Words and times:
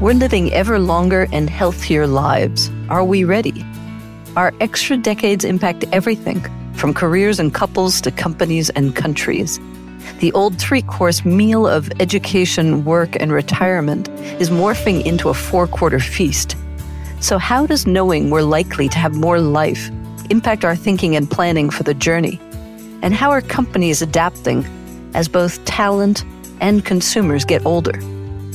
We're 0.00 0.14
living 0.14 0.52
ever 0.52 0.78
longer 0.78 1.26
and 1.32 1.50
healthier 1.50 2.06
lives. 2.06 2.70
Are 2.88 3.02
we 3.02 3.24
ready? 3.24 3.66
Our 4.36 4.54
extra 4.60 4.96
decades 4.96 5.44
impact 5.44 5.86
everything, 5.90 6.40
from 6.74 6.94
careers 6.94 7.40
and 7.40 7.52
couples 7.52 8.00
to 8.02 8.12
companies 8.12 8.70
and 8.70 8.94
countries. 8.94 9.58
The 10.20 10.30
old 10.34 10.56
three 10.56 10.82
course 10.82 11.24
meal 11.24 11.66
of 11.66 11.90
education, 11.98 12.84
work, 12.84 13.16
and 13.18 13.32
retirement 13.32 14.08
is 14.40 14.50
morphing 14.50 15.04
into 15.04 15.30
a 15.30 15.34
four 15.34 15.66
quarter 15.66 15.98
feast. 15.98 16.56
So, 17.18 17.36
how 17.36 17.66
does 17.66 17.84
knowing 17.84 18.30
we're 18.30 18.42
likely 18.42 18.88
to 18.90 18.98
have 18.98 19.16
more 19.16 19.40
life 19.40 19.90
impact 20.30 20.64
our 20.64 20.76
thinking 20.76 21.16
and 21.16 21.28
planning 21.28 21.70
for 21.70 21.82
the 21.82 21.94
journey? 21.94 22.38
And 23.02 23.14
how 23.14 23.32
are 23.32 23.40
companies 23.40 24.00
adapting 24.00 24.64
as 25.14 25.26
both 25.26 25.64
talent 25.64 26.24
and 26.60 26.84
consumers 26.84 27.44
get 27.44 27.66
older? 27.66 28.00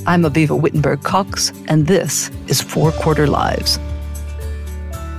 I'm 0.05 0.23
Avivah 0.23 0.59
Wittenberg 0.59 1.04
Cox, 1.04 1.54
and 1.69 1.87
this 1.87 2.29
is 2.47 2.59
Four 2.59 2.91
Quarter 2.91 3.25
Lives. 3.25 3.79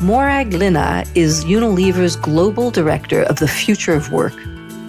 Morag 0.02 0.50
Lynagh 0.50 1.09
is 1.16 1.46
Unilever's 1.46 2.16
Global 2.16 2.70
Director 2.70 3.23
of 3.23 3.38
the 3.38 3.48
Future 3.48 3.95
of 3.95 4.12
Work. 4.12 4.34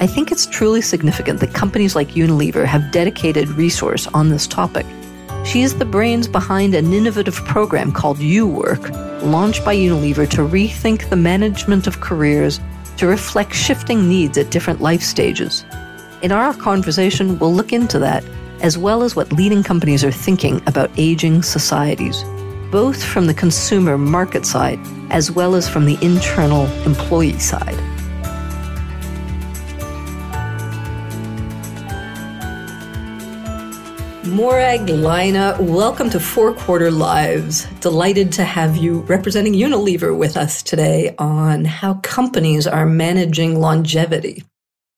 I 0.01 0.07
think 0.07 0.33
it's 0.33 0.45
truly 0.47 0.81
significant 0.81 1.39
that 1.39 1.53
companies 1.53 1.95
like 1.95 2.09
Unilever 2.09 2.65
have 2.65 2.91
dedicated 2.91 3.47
resource 3.51 4.05
on 4.07 4.27
this 4.27 4.47
topic. 4.47 4.85
She 5.45 5.61
is 5.61 5.77
the 5.77 5.85
brains 5.85 6.27
behind 6.27 6.75
an 6.75 6.91
innovative 6.91 7.35
program 7.45 7.93
called 7.93 8.17
UWork, 8.17 8.91
launched 9.21 9.63
by 9.63 9.77
Unilever 9.77 10.29
to 10.31 10.41
rethink 10.41 11.09
the 11.09 11.15
management 11.15 11.87
of 11.87 12.01
careers 12.01 12.59
to 12.97 13.07
reflect 13.07 13.53
shifting 13.53 14.09
needs 14.09 14.37
at 14.37 14.51
different 14.51 14.81
life 14.81 15.01
stages. 15.01 15.63
In 16.21 16.33
our 16.33 16.53
conversation, 16.53 17.39
we'll 17.39 17.53
look 17.53 17.71
into 17.71 17.97
that 17.99 18.25
as 18.61 18.77
well 18.77 19.03
as 19.03 19.15
what 19.15 19.31
leading 19.33 19.63
companies 19.63 20.03
are 20.03 20.11
thinking 20.11 20.61
about 20.67 20.91
aging 20.97 21.43
societies, 21.43 22.23
both 22.71 23.03
from 23.03 23.27
the 23.27 23.33
consumer 23.33 23.97
market 23.97 24.45
side 24.45 24.79
as 25.09 25.31
well 25.31 25.55
as 25.55 25.69
from 25.69 25.85
the 25.85 25.97
internal 26.01 26.65
employee 26.83 27.39
side. 27.39 27.79
Morag 34.25 34.81
Lynagh, 34.87 35.59
welcome 35.59 36.09
to 36.09 36.19
Four 36.19 36.53
Quarter 36.53 36.91
Lives. 36.91 37.67
Delighted 37.79 38.31
to 38.33 38.43
have 38.43 38.75
you 38.75 39.01
representing 39.01 39.53
Unilever 39.53 40.17
with 40.17 40.35
us 40.35 40.63
today 40.63 41.15
on 41.19 41.63
how 41.63 41.93
companies 41.95 42.65
are 42.65 42.85
managing 42.85 43.59
longevity. 43.59 44.43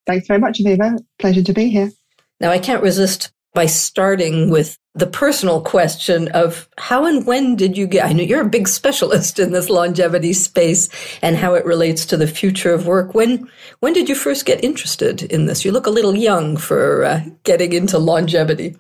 Thanks 0.08 0.28
very 0.28 0.40
much, 0.40 0.60
Avivah. 0.60 1.04
Pleasure 1.20 1.44
to 1.44 1.54
be 1.54 1.70
here. 1.70 1.92
Now, 2.40 2.52
I 2.52 2.58
can't 2.58 2.82
resist 2.82 3.32
by 3.58 3.66
starting 3.66 4.52
with 4.52 4.78
the 4.94 5.08
personal 5.08 5.62
question 5.62 6.28
of 6.28 6.70
how 6.78 7.06
and 7.06 7.26
when 7.26 7.56
did 7.56 7.76
you 7.76 7.88
get, 7.88 8.06
I 8.06 8.14
know 8.14 8.22
you're 8.22 8.46
a 8.46 8.48
big 8.48 8.68
specialist 8.68 9.40
in 9.40 9.52
this 9.52 9.68
longevity 9.68 10.34
space 10.34 10.90
and 11.24 11.36
how 11.36 11.56
it 11.56 11.66
relates 11.66 12.06
to 12.06 12.18
the 12.18 12.28
future 12.28 12.72
of 12.72 12.86
work. 12.86 13.16
When, 13.16 13.50
when 13.80 13.94
did 13.94 14.10
you 14.10 14.14
first 14.14 14.46
get 14.46 14.64
interested 14.64 15.24
in 15.24 15.48
this? 15.48 15.66
You 15.66 15.72
look 15.72 15.88
a 15.88 15.90
little 15.90 16.16
young 16.16 16.56
for 16.56 17.04
uh, 17.04 17.22
getting 17.46 17.74
into 17.74 17.98
longevity. 17.98 18.76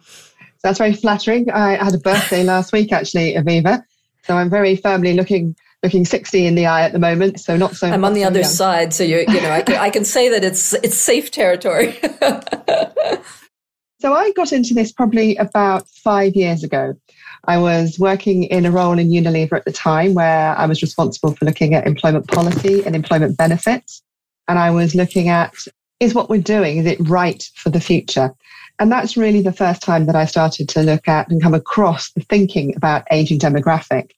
That's 0.61 0.77
very 0.77 0.93
flattering. 0.93 1.49
I 1.49 1.83
had 1.83 1.95
a 1.95 1.99
birthday 1.99 2.43
last 2.43 2.71
week, 2.71 2.91
actually, 2.91 3.33
Avivah. 3.33 3.83
So 4.25 4.37
I'm 4.37 4.51
very 4.51 4.75
firmly 4.75 5.15
looking 5.15 5.55
looking 5.81 6.05
60 6.05 6.45
in 6.45 6.53
the 6.53 6.67
eye 6.67 6.83
at 6.83 6.93
the 6.93 6.99
moment. 6.99 7.39
So 7.39 7.57
not 7.57 7.75
so. 7.75 7.87
I'm 7.87 8.05
on 8.05 8.13
the 8.13 8.21
so 8.21 8.27
other 8.27 8.41
young. 8.41 8.49
side, 8.49 8.93
so 8.93 9.03
you 9.03 9.25
you 9.27 9.41
know 9.41 9.49
I 9.49 9.63
can, 9.63 9.77
I 9.77 9.89
can 9.89 10.05
say 10.05 10.29
that 10.29 10.43
it's 10.43 10.73
it's 10.73 10.97
safe 10.97 11.31
territory. 11.31 11.97
So 13.99 14.13
I 14.13 14.31
got 14.33 14.51
into 14.51 14.75
this 14.75 14.91
probably 14.91 15.35
about 15.37 15.87
five 15.89 16.35
years 16.35 16.63
ago. 16.63 16.93
I 17.45 17.57
was 17.57 17.97
working 17.97 18.43
in 18.43 18.65
a 18.65 18.71
role 18.71 18.99
in 18.99 19.09
Unilever 19.09 19.53
at 19.53 19.65
the 19.65 19.71
time 19.71 20.13
where 20.13 20.55
I 20.55 20.67
was 20.67 20.83
responsible 20.83 21.33
for 21.33 21.45
looking 21.45 21.73
at 21.73 21.87
employment 21.87 22.27
policy 22.27 22.83
and 22.85 22.95
employment 22.95 23.37
benefits. 23.37 24.03
And 24.47 24.59
I 24.59 24.69
was 24.69 24.93
looking 24.93 25.29
at 25.29 25.55
is 25.99 26.13
what 26.13 26.29
we're 26.29 26.41
doing, 26.41 26.77
is 26.77 26.85
it 26.85 27.09
right 27.09 27.43
for 27.55 27.71
the 27.71 27.79
future? 27.79 28.31
And 28.79 28.91
that's 28.91 29.17
really 29.17 29.41
the 29.41 29.51
first 29.51 29.81
time 29.81 30.05
that 30.05 30.15
I 30.15 30.25
started 30.25 30.69
to 30.69 30.83
look 30.83 31.07
at 31.07 31.31
and 31.31 31.41
come 31.41 31.55
across 31.55 32.11
the 32.11 32.21
thinking 32.21 32.75
about 32.75 33.07
aging 33.11 33.39
demographic. 33.39 34.11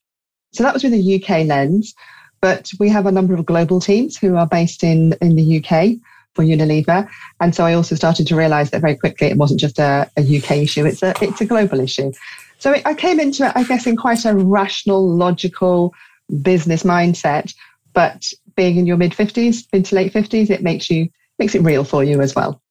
So 0.52 0.64
that 0.64 0.74
was 0.74 0.84
with 0.84 0.94
a 0.94 1.16
UK 1.16 1.48
lens, 1.48 1.94
but 2.42 2.70
we 2.80 2.90
have 2.90 3.06
a 3.06 3.12
number 3.12 3.34
of 3.34 3.46
global 3.46 3.80
teams 3.80 4.18
who 4.18 4.36
are 4.36 4.48
based 4.48 4.84
in, 4.84 5.14
in 5.22 5.38
the 5.38 5.64
UK 5.64 6.00
for 6.36 6.44
Unilever. 6.44 7.10
And 7.40 7.54
so 7.54 7.66
I 7.66 7.74
also 7.74 7.96
started 7.96 8.28
to 8.28 8.36
realize 8.36 8.72
that 8.72 8.82
very 8.82 8.96
quickly 8.96 9.28
it 9.28 9.38
wasn't 9.38 9.60
just 9.60 9.80
a, 9.80 10.10
a 10.18 10.22
UK 10.22 10.52
issue, 10.58 10.86
it's 10.86 11.04
a, 11.04 11.14
it's 11.22 11.42
a 11.42 11.46
global 11.46 11.80
issue. 11.80 12.12
So 12.60 12.74
it, 12.74 12.86
I 12.86 12.94
came 12.94 13.20
into 13.20 13.46
it, 13.46 13.54
I 13.56 13.64
guess, 13.64 13.88
in 13.88 13.96
quite 13.96 14.26
a 14.26 14.36
rational, 14.36 15.08
logical 15.08 15.94
business 16.42 16.84
mindset. 16.84 17.54
But 17.94 18.32
being 18.56 18.78
in 18.78 18.86
your 18.86 18.98
mid 18.98 19.14
50s, 19.14 19.66
mid 19.74 19.86
to 19.86 19.96
late 19.96 20.14
50s, 20.14 20.50
it 20.50 20.62
makes 20.62 20.90
you 20.90 21.10
makes 21.40 21.56
it 21.56 21.62
real 21.62 21.84
for 21.84 22.04
you 22.04 22.22
as 22.22 22.36
well. 22.36 22.62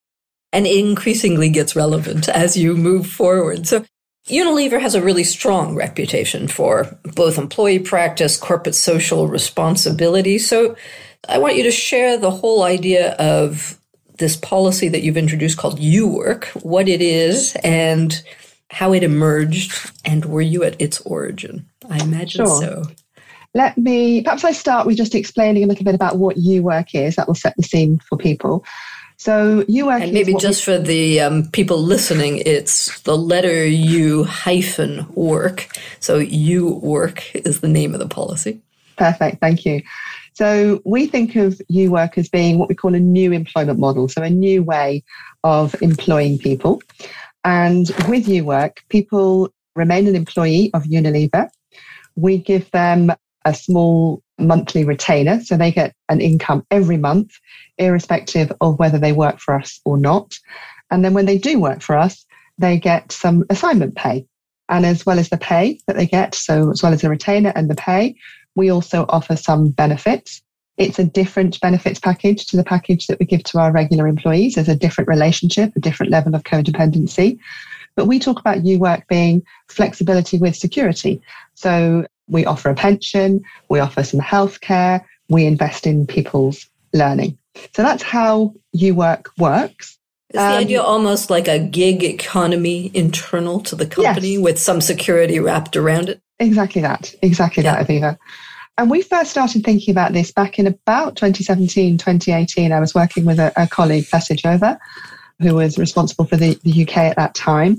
And 0.52 0.66
increasingly 0.66 1.50
gets 1.50 1.74
relevant 1.74 2.28
as 2.28 2.56
you 2.56 2.76
move 2.76 3.06
forward. 3.06 3.66
So 3.66 3.84
Unilever 4.28 4.80
has 4.80 4.94
a 4.94 5.02
really 5.02 5.24
strong 5.24 5.74
reputation 5.74 6.48
for 6.48 6.98
both 7.14 7.38
employee 7.38 7.78
practice, 7.78 8.36
corporate 8.36 8.74
social 8.74 9.26
responsibility. 9.26 10.38
So 10.38 10.76
I 11.28 11.38
want 11.38 11.56
you 11.56 11.62
to 11.64 11.70
share 11.70 12.16
the 12.16 12.30
whole 12.30 12.62
idea 12.62 13.12
of 13.14 13.78
this 14.18 14.36
policy 14.36 14.88
that 14.88 15.02
you've 15.02 15.16
introduced 15.16 15.58
called 15.58 15.78
UWork, 15.78 16.46
what 16.64 16.88
it 16.88 17.00
is, 17.02 17.54
and 17.62 18.20
how 18.70 18.92
it 18.92 19.02
emerged, 19.02 19.72
and 20.04 20.24
were 20.24 20.40
you 20.42 20.64
at 20.64 20.80
its 20.80 21.00
origin? 21.02 21.66
I 21.88 21.98
imagine 22.02 22.44
Sure. 22.46 22.60
so. 22.60 22.82
Let 23.54 23.78
me 23.78 24.22
perhaps 24.22 24.44
I 24.44 24.52
start 24.52 24.86
with 24.86 24.96
just 24.96 25.14
explaining 25.14 25.64
a 25.64 25.66
little 25.66 25.84
bit 25.84 25.94
about 25.94 26.18
what 26.18 26.36
UWork 26.36 26.88
is. 26.94 27.16
That 27.16 27.26
will 27.26 27.34
set 27.34 27.54
the 27.56 27.62
scene 27.62 27.98
for 28.08 28.18
people. 28.18 28.64
So 29.16 29.62
UWork 29.64 30.02
And 30.02 30.12
maybe 30.12 30.30
is 30.30 30.34
what 30.34 30.42
we- 30.42 30.48
just 30.48 30.64
for 30.64 30.78
the 30.78 31.20
um, 31.20 31.48
people 31.50 31.78
listening, 31.82 32.42
it's 32.44 33.00
the 33.00 33.16
letter 33.16 33.66
U 33.66 34.24
hyphen 34.24 35.06
work. 35.14 35.68
So 36.00 36.18
U 36.18 36.74
work 36.82 37.34
is 37.34 37.60
the 37.60 37.68
name 37.68 37.94
of 37.94 38.00
the 38.00 38.06
policy. 38.08 38.60
Perfect. 38.96 39.40
Thank 39.40 39.64
you. 39.64 39.80
So 40.38 40.80
we 40.84 41.08
think 41.08 41.34
of 41.34 41.60
UWork 41.68 42.16
as 42.16 42.28
being 42.28 42.60
what 42.60 42.68
we 42.68 42.76
call 42.76 42.94
a 42.94 43.00
new 43.00 43.32
employment 43.32 43.80
model, 43.80 44.08
so 44.08 44.22
a 44.22 44.30
new 44.30 44.62
way 44.62 45.02
of 45.42 45.74
employing 45.82 46.38
people. 46.38 46.80
And 47.42 47.88
with 48.08 48.26
UWork, 48.26 48.76
people 48.88 49.52
remain 49.74 50.06
an 50.06 50.14
employee 50.14 50.70
of 50.74 50.84
Unilever. 50.84 51.48
We 52.14 52.38
give 52.38 52.70
them 52.70 53.10
a 53.44 53.52
small 53.52 54.22
monthly 54.38 54.84
retainer, 54.84 55.40
so 55.40 55.56
they 55.56 55.72
get 55.72 55.92
an 56.08 56.20
income 56.20 56.64
every 56.70 56.98
month, 56.98 57.32
irrespective 57.76 58.52
of 58.60 58.78
whether 58.78 58.96
they 58.96 59.10
work 59.10 59.40
for 59.40 59.56
us 59.56 59.80
or 59.84 59.98
not. 59.98 60.38
And 60.92 61.04
then 61.04 61.14
when 61.14 61.26
they 61.26 61.38
do 61.38 61.58
work 61.58 61.82
for 61.82 61.96
us, 61.96 62.24
they 62.58 62.78
get 62.78 63.10
some 63.10 63.42
assignment 63.50 63.96
pay. 63.96 64.24
And 64.68 64.86
as 64.86 65.04
well 65.04 65.18
as 65.18 65.30
the 65.30 65.38
pay 65.38 65.80
that 65.88 65.96
they 65.96 66.06
get, 66.06 66.36
so 66.36 66.70
as 66.70 66.80
well 66.80 66.92
as 66.92 67.00
the 67.00 67.08
retainer 67.08 67.52
and 67.56 67.68
the 67.68 67.74
pay, 67.74 68.14
we 68.58 68.70
also 68.70 69.06
offer 69.08 69.36
some 69.36 69.68
benefits. 69.68 70.42
It's 70.76 70.98
a 70.98 71.04
different 71.04 71.60
benefits 71.60 71.98
package 72.00 72.44
to 72.46 72.56
the 72.56 72.64
package 72.64 73.06
that 73.06 73.18
we 73.20 73.24
give 73.26 73.44
to 73.44 73.58
our 73.58 73.72
regular 73.72 74.06
employees. 74.08 74.56
There's 74.56 74.68
a 74.68 74.76
different 74.76 75.08
relationship, 75.08 75.72
a 75.76 75.80
different 75.80 76.10
level 76.12 76.34
of 76.34 76.42
codependency. 76.42 77.38
But 77.96 78.06
we 78.06 78.18
talk 78.18 78.38
about 78.40 78.58
UWork 78.58 79.06
being 79.08 79.42
flexibility 79.68 80.38
with 80.38 80.54
security. 80.56 81.22
So 81.54 82.04
we 82.28 82.44
offer 82.44 82.68
a 82.68 82.74
pension, 82.74 83.42
we 83.68 83.78
offer 83.80 84.02
some 84.04 84.20
healthcare, 84.20 85.04
we 85.28 85.46
invest 85.46 85.86
in 85.86 86.06
people's 86.06 86.68
learning. 86.92 87.38
So 87.74 87.82
that's 87.82 88.02
how 88.02 88.54
UWork 88.76 89.26
works. 89.38 89.98
Is 90.30 90.40
the 90.40 90.42
Um, 90.42 90.52
idea 90.64 90.82
almost 90.82 91.30
like 91.30 91.48
a 91.48 91.58
gig 91.58 92.04
economy 92.04 92.90
internal 92.92 93.60
to 93.60 93.74
the 93.76 93.86
company 93.86 94.32
Yes. 94.34 94.40
with 94.40 94.58
some 94.58 94.80
security 94.80 95.38
wrapped 95.38 95.76
around 95.76 96.08
it? 96.10 96.20
Exactly 96.38 96.82
that. 96.82 97.14
Exactly 97.22 97.64
Yeah. 97.64 97.82
that, 97.82 97.88
Avivah. 97.88 98.16
And 98.78 98.88
we 98.88 99.02
first 99.02 99.32
started 99.32 99.64
thinking 99.64 99.90
about 99.90 100.12
this 100.12 100.30
back 100.30 100.56
in 100.56 100.66
about 100.68 101.16
2017, 101.16 101.98
2018. 101.98 102.70
I 102.70 102.78
was 102.78 102.94
working 102.94 103.24
with 103.24 103.40
a, 103.40 103.52
a 103.56 103.66
colleague, 103.66 104.04
Jova, 104.04 104.78
who 105.40 105.56
was 105.56 105.78
responsible 105.78 106.24
for 106.26 106.36
the, 106.36 106.54
the 106.62 106.82
UK 106.82 106.96
at 106.98 107.16
that 107.16 107.34
time. 107.34 107.78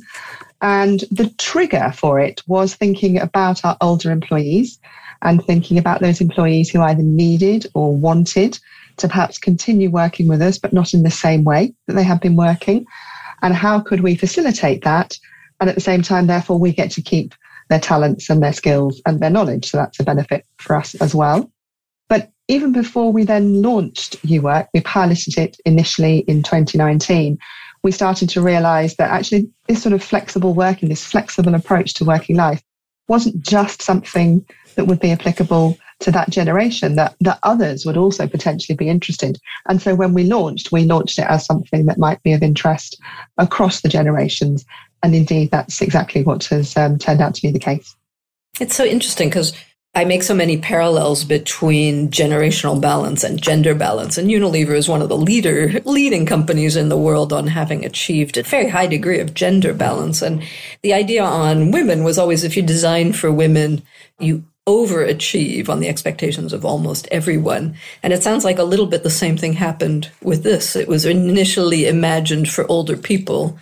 And 0.61 1.05
the 1.09 1.29
trigger 1.37 1.93
for 1.95 2.19
it 2.19 2.43
was 2.47 2.75
thinking 2.75 3.17
about 3.17 3.63
our 3.63 3.77
older 3.79 4.11
employees 4.11 4.77
and 5.21 5.41
thinking 5.45 5.77
about 5.77 6.01
those 6.01 6.19
employees 6.19 6.69
who 6.69 6.81
either 6.81 7.01
needed 7.01 7.65
or 7.73 7.95
wanted 7.95 8.59
to 8.97 9.07
perhaps 9.07 9.37
continue 9.37 9.89
working 9.89 10.27
with 10.27 10.41
us, 10.41 10.57
but 10.57 10.73
not 10.73 10.93
in 10.93 11.03
the 11.03 11.11
same 11.11 11.45
way 11.45 11.73
that 11.87 11.93
they 11.93 12.03
had 12.03 12.19
been 12.19 12.35
working. 12.35 12.85
And 13.41 13.53
how 13.53 13.79
could 13.79 14.01
we 14.01 14.15
facilitate 14.15 14.83
that? 14.83 15.17
And 15.61 15.69
at 15.69 15.75
the 15.75 15.81
same 15.81 16.01
time, 16.01 16.27
therefore, 16.27 16.59
we 16.59 16.73
get 16.73 16.91
to 16.91 17.01
keep 17.01 17.33
their 17.69 17.79
talents 17.79 18.29
and 18.29 18.41
their 18.41 18.53
skills 18.53 19.01
and 19.05 19.19
their 19.19 19.29
knowledge. 19.29 19.69
So 19.69 19.77
that's 19.77 19.99
a 19.99 20.03
benefit 20.03 20.45
for 20.57 20.75
us 20.75 20.95
as 20.95 21.15
well. 21.15 21.51
But 22.07 22.31
even 22.47 22.71
before 22.73 23.11
we 23.13 23.23
then 23.23 23.61
launched 23.61 24.21
UWork, 24.23 24.67
we 24.73 24.81
piloted 24.81 25.37
it 25.37 25.57
initially 25.65 26.19
in 26.19 26.41
2019. 26.41 27.37
We 27.83 27.91
started 27.91 28.27
to 28.29 28.41
realize 28.41 28.95
that 28.95 29.11
actually 29.11 29.49
this 29.67 29.81
sort 29.81 29.93
of 29.93 30.03
flexible 30.03 30.53
working, 30.53 30.89
this 30.89 31.05
flexible 31.05 31.53
approach 31.53 31.93
to 31.95 32.05
working 32.05 32.35
life 32.35 32.61
wasn't 33.07 33.41
just 33.41 33.81
something 33.81 34.45
that 34.75 34.85
would 34.85 34.99
be 34.99 35.11
applicable 35.11 35.77
to 35.99 36.11
that 36.11 36.29
generation 36.29 36.95
that, 36.95 37.15
that 37.19 37.39
others 37.43 37.85
would 37.85 37.97
also 37.97 38.27
potentially 38.27 38.75
be 38.75 38.87
interested. 38.87 39.37
And 39.67 39.81
so 39.81 39.95
when 39.95 40.13
we 40.13 40.23
launched, 40.23 40.71
we 40.71 40.85
launched 40.85 41.19
it 41.19 41.27
as 41.27 41.45
something 41.45 41.85
that 41.87 41.97
might 41.97 42.23
be 42.23 42.31
of 42.33 42.41
interest 42.41 42.99
across 43.37 43.81
the 43.81 43.89
generations. 43.89 44.65
And 45.03 45.15
indeed, 45.15 45.51
that's 45.51 45.81
exactly 45.81 46.23
what 46.23 46.43
has 46.45 46.75
um, 46.75 46.97
turned 46.97 47.21
out 47.21 47.35
to 47.35 47.41
be 47.41 47.51
the 47.51 47.59
case. 47.59 47.95
It's 48.59 48.75
so 48.75 48.83
interesting 48.83 49.29
because 49.29 49.53
I 49.95 50.05
make 50.05 50.21
so 50.21 50.35
many 50.35 50.57
parallels 50.57 51.23
between 51.23 52.09
generational 52.09 52.79
balance 52.79 53.23
and 53.23 53.41
gender 53.41 53.73
balance. 53.73 54.17
And 54.17 54.29
Unilever 54.29 54.75
is 54.75 54.87
one 54.87 55.01
of 55.01 55.09
the 55.09 55.17
leader, 55.17 55.81
leading 55.85 56.25
companies 56.25 56.75
in 56.75 56.89
the 56.89 56.97
world 56.97 57.33
on 57.33 57.47
having 57.47 57.83
achieved 57.83 58.37
a 58.37 58.43
very 58.43 58.69
high 58.69 58.87
degree 58.87 59.19
of 59.19 59.33
gender 59.33 59.73
balance. 59.73 60.21
And 60.21 60.43
the 60.83 60.93
idea 60.93 61.23
on 61.23 61.71
women 61.71 62.03
was 62.03 62.19
always 62.19 62.43
if 62.43 62.55
you 62.55 62.61
design 62.61 63.13
for 63.13 63.31
women, 63.31 63.81
you 64.19 64.43
overachieve 64.67 65.67
on 65.67 65.79
the 65.79 65.89
expectations 65.89 66.53
of 66.53 66.63
almost 66.63 67.07
everyone. 67.11 67.75
And 68.03 68.13
it 68.13 68.21
sounds 68.21 68.45
like 68.45 68.59
a 68.59 68.63
little 68.63 68.85
bit 68.85 69.01
the 69.01 69.09
same 69.09 69.37
thing 69.37 69.53
happened 69.53 70.11
with 70.21 70.43
this. 70.43 70.75
It 70.75 70.87
was 70.87 71.05
initially 71.05 71.87
imagined 71.87 72.47
for 72.47 72.69
older 72.69 72.95
people, 72.95 73.57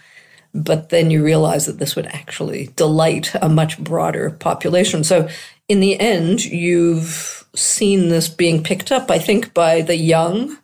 but 0.54 0.90
then 0.90 1.12
you 1.12 1.24
realize 1.24 1.66
that 1.66 1.80
this 1.80 1.96
would 1.96 2.08
actually 2.08 2.68
delight 2.76 3.34
a 3.42 3.50
much 3.50 3.78
broader 3.80 4.32
population. 4.32 5.04
So 5.04 5.30
in 5.68 5.80
the 5.80 6.00
end, 6.00 6.46
you've 6.46 7.46
seen 7.56 8.10
this 8.10 8.28
being 8.30 8.64
picked 8.64 8.92
up, 8.92 9.12
I 9.12 9.20
think, 9.20 9.54
by 9.54 9.82
the 9.82 9.98
young, 9.98 10.58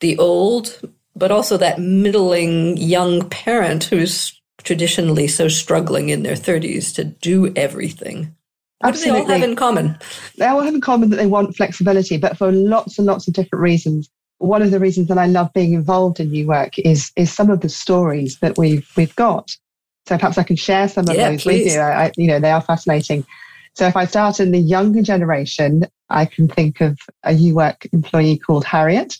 the 0.00 0.18
old, 0.18 0.80
but 1.14 1.30
also 1.30 1.56
that 1.56 1.80
middling 1.80 2.76
young 2.76 3.28
parent 3.28 3.84
who's 3.84 4.40
traditionally 4.62 5.28
so 5.28 5.48
struggling 5.48 6.08
in 6.08 6.22
their 6.22 6.34
30s 6.34 6.94
to 6.94 7.04
do 7.04 7.52
everything. 7.54 8.34
What 8.80 8.90
Absolutely. 8.90 9.20
do 9.20 9.26
they 9.26 9.32
all 9.32 9.40
have 9.40 9.48
in 9.48 9.56
common? 9.56 9.98
They 10.36 10.46
all 10.46 10.60
have 10.60 10.74
in 10.74 10.80
common 10.80 11.10
that 11.10 11.16
they 11.16 11.26
want 11.26 11.56
flexibility, 11.56 12.18
but 12.18 12.36
for 12.36 12.52
lots 12.52 12.98
and 12.98 13.06
lots 13.06 13.26
of 13.26 13.34
different 13.34 13.62
reasons. 13.62 14.10
One 14.38 14.62
of 14.62 14.70
the 14.70 14.80
reasons 14.80 15.08
that 15.08 15.18
I 15.18 15.26
love 15.26 15.52
being 15.54 15.72
involved 15.72 16.20
in 16.20 16.30
UWork 16.30 16.78
is 16.78 17.10
is 17.16 17.32
some 17.32 17.50
of 17.50 17.60
the 17.60 17.68
stories 17.68 18.38
that 18.40 18.58
we've 18.58 18.88
we've 18.96 19.16
got. 19.16 19.56
So 20.06 20.16
perhaps 20.16 20.38
I 20.38 20.44
can 20.44 20.56
share 20.56 20.88
some 20.88 21.08
of 21.08 21.16
yeah, 21.16 21.30
those 21.30 21.42
please. 21.42 21.64
with 21.64 21.74
you. 21.74 21.80
I, 21.80 22.12
you 22.16 22.28
know, 22.28 22.38
they 22.38 22.50
are 22.50 22.60
fascinating. 22.60 23.26
So 23.74 23.86
if 23.86 23.96
I 23.96 24.06
start 24.06 24.40
in 24.40 24.52
the 24.52 24.58
younger 24.58 25.02
generation, 25.02 25.84
I 26.08 26.24
can 26.24 26.48
think 26.48 26.80
of 26.80 26.98
a 27.24 27.32
UWork 27.32 27.92
employee 27.92 28.38
called 28.38 28.64
Harriet. 28.64 29.18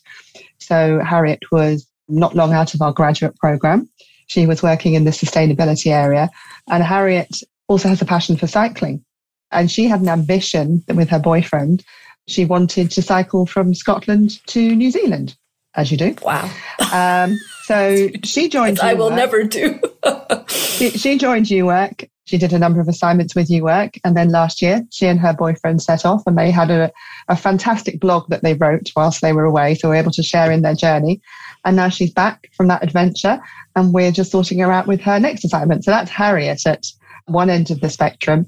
So 0.58 1.00
Harriet 1.04 1.40
was 1.50 1.86
not 2.08 2.34
long 2.34 2.52
out 2.52 2.72
of 2.72 2.80
our 2.80 2.92
graduate 2.92 3.36
program. 3.36 3.88
She 4.28 4.46
was 4.46 4.62
working 4.62 4.94
in 4.94 5.04
the 5.04 5.10
sustainability 5.10 5.92
area, 5.92 6.30
and 6.68 6.82
Harriet 6.82 7.36
also 7.68 7.88
has 7.88 8.02
a 8.02 8.06
passion 8.06 8.36
for 8.36 8.46
cycling. 8.46 9.04
And 9.52 9.70
she 9.70 9.86
had 9.86 10.00
an 10.00 10.08
ambition 10.08 10.82
with 10.92 11.08
her 11.08 11.20
boyfriend. 11.20 11.84
She 12.26 12.44
wanted 12.44 12.90
to 12.92 13.02
cycle 13.02 13.46
from 13.46 13.74
Scotland 13.74 14.44
to 14.46 14.74
New 14.74 14.90
Zealand, 14.90 15.36
as 15.74 15.90
you 15.90 15.96
do. 15.96 16.14
Wow. 16.22 16.50
Um, 16.92 17.38
so 17.62 18.08
she 18.24 18.48
joined. 18.48 18.80
I 18.80 18.94
will 18.94 19.10
never 19.10 19.44
do. 19.44 19.80
she, 20.48 20.90
she 20.90 21.18
joined 21.18 21.46
UWork. 21.46 22.08
She 22.26 22.38
did 22.38 22.52
a 22.52 22.58
number 22.58 22.80
of 22.80 22.88
assignments 22.88 23.36
with 23.36 23.48
UWork. 23.48 24.00
And 24.04 24.16
then 24.16 24.30
last 24.30 24.60
year, 24.60 24.82
she 24.90 25.06
and 25.06 25.20
her 25.20 25.32
boyfriend 25.32 25.80
set 25.80 26.04
off 26.04 26.24
and 26.26 26.36
they 26.36 26.50
had 26.50 26.72
a, 26.72 26.90
a 27.28 27.36
fantastic 27.36 28.00
blog 28.00 28.28
that 28.30 28.42
they 28.42 28.54
wrote 28.54 28.90
whilst 28.96 29.20
they 29.20 29.32
were 29.32 29.44
away. 29.44 29.76
So 29.76 29.88
we 29.88 29.96
are 29.96 30.00
able 30.00 30.10
to 30.10 30.24
share 30.24 30.50
in 30.50 30.62
their 30.62 30.74
journey. 30.74 31.20
And 31.64 31.76
now 31.76 31.88
she's 31.88 32.12
back 32.12 32.50
from 32.56 32.66
that 32.66 32.82
adventure 32.82 33.40
and 33.76 33.94
we're 33.94 34.10
just 34.10 34.32
sorting 34.32 34.58
her 34.58 34.72
out 34.72 34.88
with 34.88 35.00
her 35.02 35.20
next 35.20 35.44
assignment. 35.44 35.84
So 35.84 35.92
that's 35.92 36.10
Harriet 36.10 36.66
at 36.66 36.86
one 37.26 37.48
end 37.48 37.70
of 37.70 37.80
the 37.80 37.90
spectrum. 37.90 38.46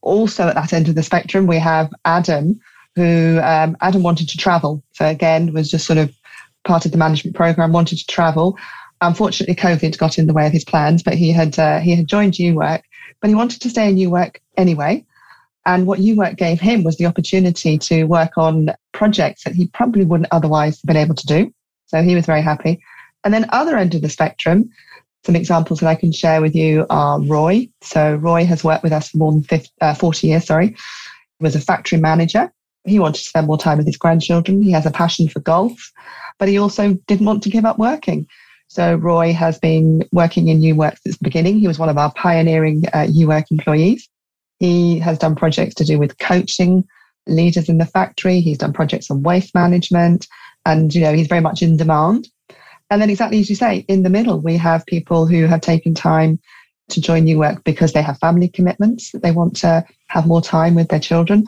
Also 0.00 0.48
at 0.48 0.54
that 0.54 0.72
end 0.72 0.88
of 0.88 0.94
the 0.94 1.02
spectrum, 1.02 1.46
we 1.46 1.58
have 1.58 1.90
Adam, 2.06 2.58
who 2.96 3.38
um, 3.42 3.76
Adam 3.80 4.02
wanted 4.02 4.28
to 4.28 4.36
travel. 4.36 4.82
So 4.92 5.06
again, 5.06 5.52
was 5.52 5.70
just 5.70 5.86
sort 5.86 5.98
of 5.98 6.12
part 6.64 6.84
of 6.84 6.92
the 6.92 6.98
management 6.98 7.36
program, 7.36 7.72
wanted 7.72 7.98
to 7.98 8.06
travel. 8.06 8.58
Unfortunately, 9.00 9.54
COVID 9.54 9.96
got 9.98 10.18
in 10.18 10.26
the 10.26 10.34
way 10.34 10.46
of 10.46 10.52
his 10.52 10.64
plans, 10.64 11.02
but 11.02 11.14
he 11.14 11.32
had 11.32 11.58
uh, 11.58 11.80
he 11.80 11.94
had 11.94 12.06
joined 12.06 12.34
UWork, 12.34 12.82
but 13.20 13.28
he 13.28 13.34
wanted 13.34 13.62
to 13.62 13.70
stay 13.70 13.88
in 13.88 13.96
UWork 13.96 14.36
anyway. 14.56 15.04
And 15.66 15.86
what 15.86 16.00
UWork 16.00 16.36
gave 16.36 16.60
him 16.60 16.84
was 16.84 16.96
the 16.96 17.06
opportunity 17.06 17.78
to 17.78 18.04
work 18.04 18.36
on 18.36 18.70
projects 18.92 19.44
that 19.44 19.54
he 19.54 19.68
probably 19.68 20.04
wouldn't 20.04 20.32
otherwise 20.32 20.76
have 20.76 20.86
been 20.86 20.96
able 20.96 21.14
to 21.14 21.26
do. 21.26 21.52
So 21.86 22.02
he 22.02 22.14
was 22.14 22.26
very 22.26 22.42
happy. 22.42 22.82
And 23.24 23.34
then 23.34 23.46
other 23.50 23.76
end 23.76 23.94
of 23.94 24.02
the 24.02 24.08
spectrum, 24.08 24.70
some 25.24 25.36
examples 25.36 25.80
that 25.80 25.88
I 25.88 25.94
can 25.94 26.12
share 26.12 26.40
with 26.40 26.54
you 26.54 26.86
are 26.88 27.20
Roy. 27.20 27.68
So 27.82 28.14
Roy 28.14 28.44
has 28.46 28.64
worked 28.64 28.82
with 28.82 28.92
us 28.92 29.10
for 29.10 29.18
more 29.18 29.32
than 29.32 29.42
50, 29.42 29.70
uh, 29.80 29.94
40 29.94 30.26
years, 30.26 30.46
sorry. 30.46 30.68
He 30.68 31.42
was 31.42 31.54
a 31.54 31.60
factory 31.60 31.98
manager. 31.98 32.50
He 32.84 32.98
wanted 32.98 33.18
to 33.18 33.28
spend 33.28 33.46
more 33.46 33.58
time 33.58 33.78
with 33.78 33.86
his 33.86 33.96
grandchildren. 33.96 34.62
He 34.62 34.72
has 34.72 34.86
a 34.86 34.90
passion 34.90 35.28
for 35.28 35.40
golf, 35.40 35.90
but 36.38 36.48
he 36.48 36.58
also 36.58 36.94
didn't 37.06 37.26
want 37.26 37.42
to 37.42 37.50
give 37.50 37.64
up 37.64 37.78
working. 37.78 38.26
So 38.68 38.94
Roy 38.94 39.32
has 39.32 39.58
been 39.58 40.04
working 40.12 40.48
in 40.48 40.60
UWork 40.60 40.96
since 41.00 41.18
the 41.18 41.24
beginning. 41.24 41.58
He 41.58 41.66
was 41.66 41.78
one 41.78 41.88
of 41.88 41.98
our 41.98 42.12
pioneering 42.12 42.84
uh, 42.92 43.08
Work 43.26 43.50
employees. 43.50 44.08
He 44.60 44.98
has 45.00 45.18
done 45.18 45.34
projects 45.34 45.74
to 45.76 45.84
do 45.84 45.98
with 45.98 46.18
coaching 46.18 46.84
leaders 47.26 47.68
in 47.68 47.78
the 47.78 47.86
factory. 47.86 48.40
He's 48.40 48.58
done 48.58 48.72
projects 48.72 49.10
on 49.10 49.22
waste 49.22 49.54
management 49.54 50.28
and, 50.64 50.94
you 50.94 51.00
know, 51.00 51.12
he's 51.12 51.26
very 51.26 51.40
much 51.40 51.62
in 51.62 51.76
demand. 51.76 52.28
And 52.90 53.02
then 53.02 53.10
exactly 53.10 53.40
as 53.40 53.50
you 53.50 53.56
say, 53.56 53.84
in 53.88 54.02
the 54.02 54.10
middle, 54.10 54.40
we 54.40 54.56
have 54.56 54.86
people 54.86 55.26
who 55.26 55.46
have 55.46 55.60
taken 55.60 55.94
time 55.94 56.38
to 56.90 57.00
join 57.00 57.26
UWork 57.26 57.64
because 57.64 57.92
they 57.92 58.02
have 58.02 58.18
family 58.18 58.48
commitments, 58.48 59.12
that 59.12 59.22
they 59.22 59.32
want 59.32 59.56
to 59.56 59.84
have 60.08 60.26
more 60.26 60.42
time 60.42 60.74
with 60.74 60.88
their 60.88 61.00
children, 61.00 61.44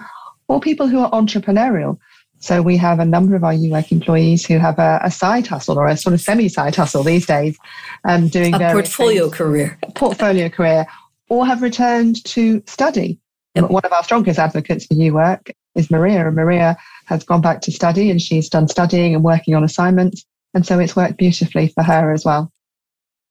or 0.49 0.61
people 0.61 0.87
who 0.87 1.01
are 1.01 1.11
entrepreneurial. 1.11 1.99
So 2.39 2.61
we 2.61 2.77
have 2.77 2.99
a 2.99 3.05
number 3.05 3.37
of 3.37 3.45
our 3.45 3.53
UWork 3.53 3.93
employees 3.93 4.45
who 4.45 4.59
have 4.59 4.79
a, 4.79 5.01
a 5.05 5.11
side 5.13 5.47
hustle 5.47 5.79
or 5.79 5.87
a 5.87 5.97
sort 5.97 6.13
of 6.13 6.21
semi-side 6.21 6.75
hustle 6.75 7.05
these 7.05 7.25
days, 7.25 7.57
um, 8.05 8.29
doing 8.29 8.55
a 8.55 8.73
portfolio 8.73 9.25
things, 9.25 9.37
career, 9.37 9.79
portfolio 9.95 10.49
career, 10.49 10.87
or 11.29 11.47
have 11.47 11.63
returned 11.63 12.25
to 12.25 12.63
study. 12.67 13.21
Yep. 13.55 13.71
One 13.71 13.85
of 13.85 13.93
our 13.93 14.03
strongest 14.03 14.41
advocates 14.41 14.87
for 14.87 14.95
UWork 14.95 15.53
is 15.77 15.91
Maria, 15.91 16.27
and 16.27 16.35
Maria 16.35 16.77
has 17.07 17.23
gone 17.23 17.41
back 17.41 17.61
to 17.63 17.71
study 17.73 18.11
and 18.11 18.21
she's 18.21 18.49
done 18.49 18.67
studying 18.67 19.15
and 19.15 19.23
working 19.23 19.55
on 19.55 19.63
assignments. 19.63 20.25
And 20.55 20.67
so 20.67 20.79
it's 20.79 20.97
worked 20.97 21.19
beautifully 21.19 21.69
for 21.69 21.83
her 21.83 22.13
as 22.13 22.25
well. 22.25 22.53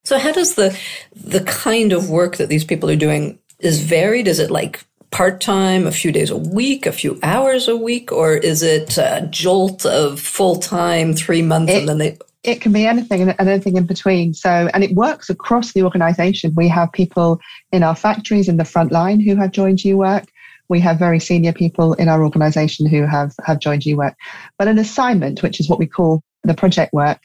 So 0.04 0.18
how 0.18 0.32
does 0.32 0.54
the 0.54 0.76
the 1.14 1.40
kind 1.44 1.92
of 1.92 2.10
work 2.10 2.36
that 2.36 2.48
these 2.48 2.64
people 2.64 2.90
are 2.90 2.96
doing 2.96 3.38
is 3.60 3.80
varied? 3.80 4.26
Is 4.26 4.40
it 4.40 4.50
like 4.50 4.84
part 5.12 5.40
time, 5.40 5.86
a 5.86 5.92
few 5.92 6.10
days 6.10 6.30
a 6.30 6.36
week, 6.36 6.86
a 6.86 6.92
few 6.92 7.20
hours 7.22 7.68
a 7.68 7.76
week, 7.76 8.10
or 8.10 8.34
is 8.34 8.62
it 8.62 8.98
a 8.98 9.28
jolt 9.30 9.86
of 9.86 10.18
full 10.18 10.56
time, 10.56 11.14
three 11.14 11.42
months, 11.42 11.72
it, 11.72 11.78
and 11.78 11.88
then 11.88 11.98
they? 11.98 12.18
It 12.42 12.60
can 12.60 12.72
be 12.72 12.86
anything 12.86 13.22
and 13.22 13.48
anything 13.48 13.76
in 13.76 13.86
between. 13.86 14.34
So, 14.34 14.68
and 14.74 14.82
it 14.82 14.96
works 14.96 15.30
across 15.30 15.72
the 15.72 15.82
organisation. 15.84 16.52
We 16.56 16.66
have 16.68 16.90
people 16.90 17.40
in 17.70 17.84
our 17.84 17.94
factories 17.94 18.48
in 18.48 18.56
the 18.56 18.64
front 18.64 18.90
line 18.90 19.20
who 19.20 19.36
have 19.36 19.52
joined 19.52 19.78
UWork. 19.78 20.26
We 20.68 20.80
have 20.80 20.98
very 20.98 21.20
senior 21.20 21.52
people 21.52 21.92
in 21.94 22.08
our 22.08 22.24
organisation 22.24 22.86
who 22.86 23.06
have 23.06 23.34
have 23.44 23.60
joined 23.60 23.82
UWork. 23.82 24.14
But 24.58 24.68
an 24.68 24.78
assignment, 24.78 25.42
which 25.42 25.60
is 25.60 25.68
what 25.68 25.78
we 25.78 25.86
call 25.86 26.22
the 26.42 26.54
project 26.54 26.92
work 26.92 27.20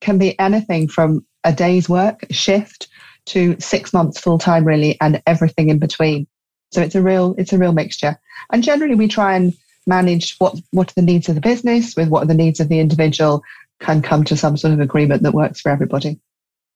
can 0.00 0.18
be 0.18 0.38
anything 0.38 0.86
from 0.88 1.24
a 1.44 1.52
day's 1.52 1.88
work, 1.88 2.24
shift, 2.30 2.88
to 3.24 3.56
six 3.58 3.92
months 3.92 4.20
full 4.20 4.38
time, 4.38 4.64
really, 4.64 4.98
and 5.00 5.22
everything 5.26 5.68
in 5.70 5.78
between. 5.78 6.26
So 6.72 6.80
it's 6.80 6.94
a 6.94 7.02
real 7.02 7.34
it's 7.38 7.52
a 7.52 7.58
real 7.58 7.72
mixture. 7.72 8.18
And 8.52 8.62
generally, 8.62 8.94
we 8.94 9.08
try 9.08 9.34
and 9.34 9.54
manage 9.86 10.36
what 10.38 10.58
what 10.70 10.90
are 10.90 10.94
the 10.94 11.02
needs 11.02 11.28
of 11.28 11.34
the 11.34 11.40
business 11.40 11.96
with 11.96 12.08
what 12.08 12.24
are 12.24 12.26
the 12.26 12.34
needs 12.34 12.60
of 12.60 12.68
the 12.68 12.80
individual, 12.80 13.42
can 13.80 14.02
come 14.02 14.24
to 14.24 14.36
some 14.36 14.56
sort 14.56 14.72
of 14.72 14.80
agreement 14.80 15.22
that 15.22 15.34
works 15.34 15.60
for 15.60 15.70
everybody. 15.70 16.18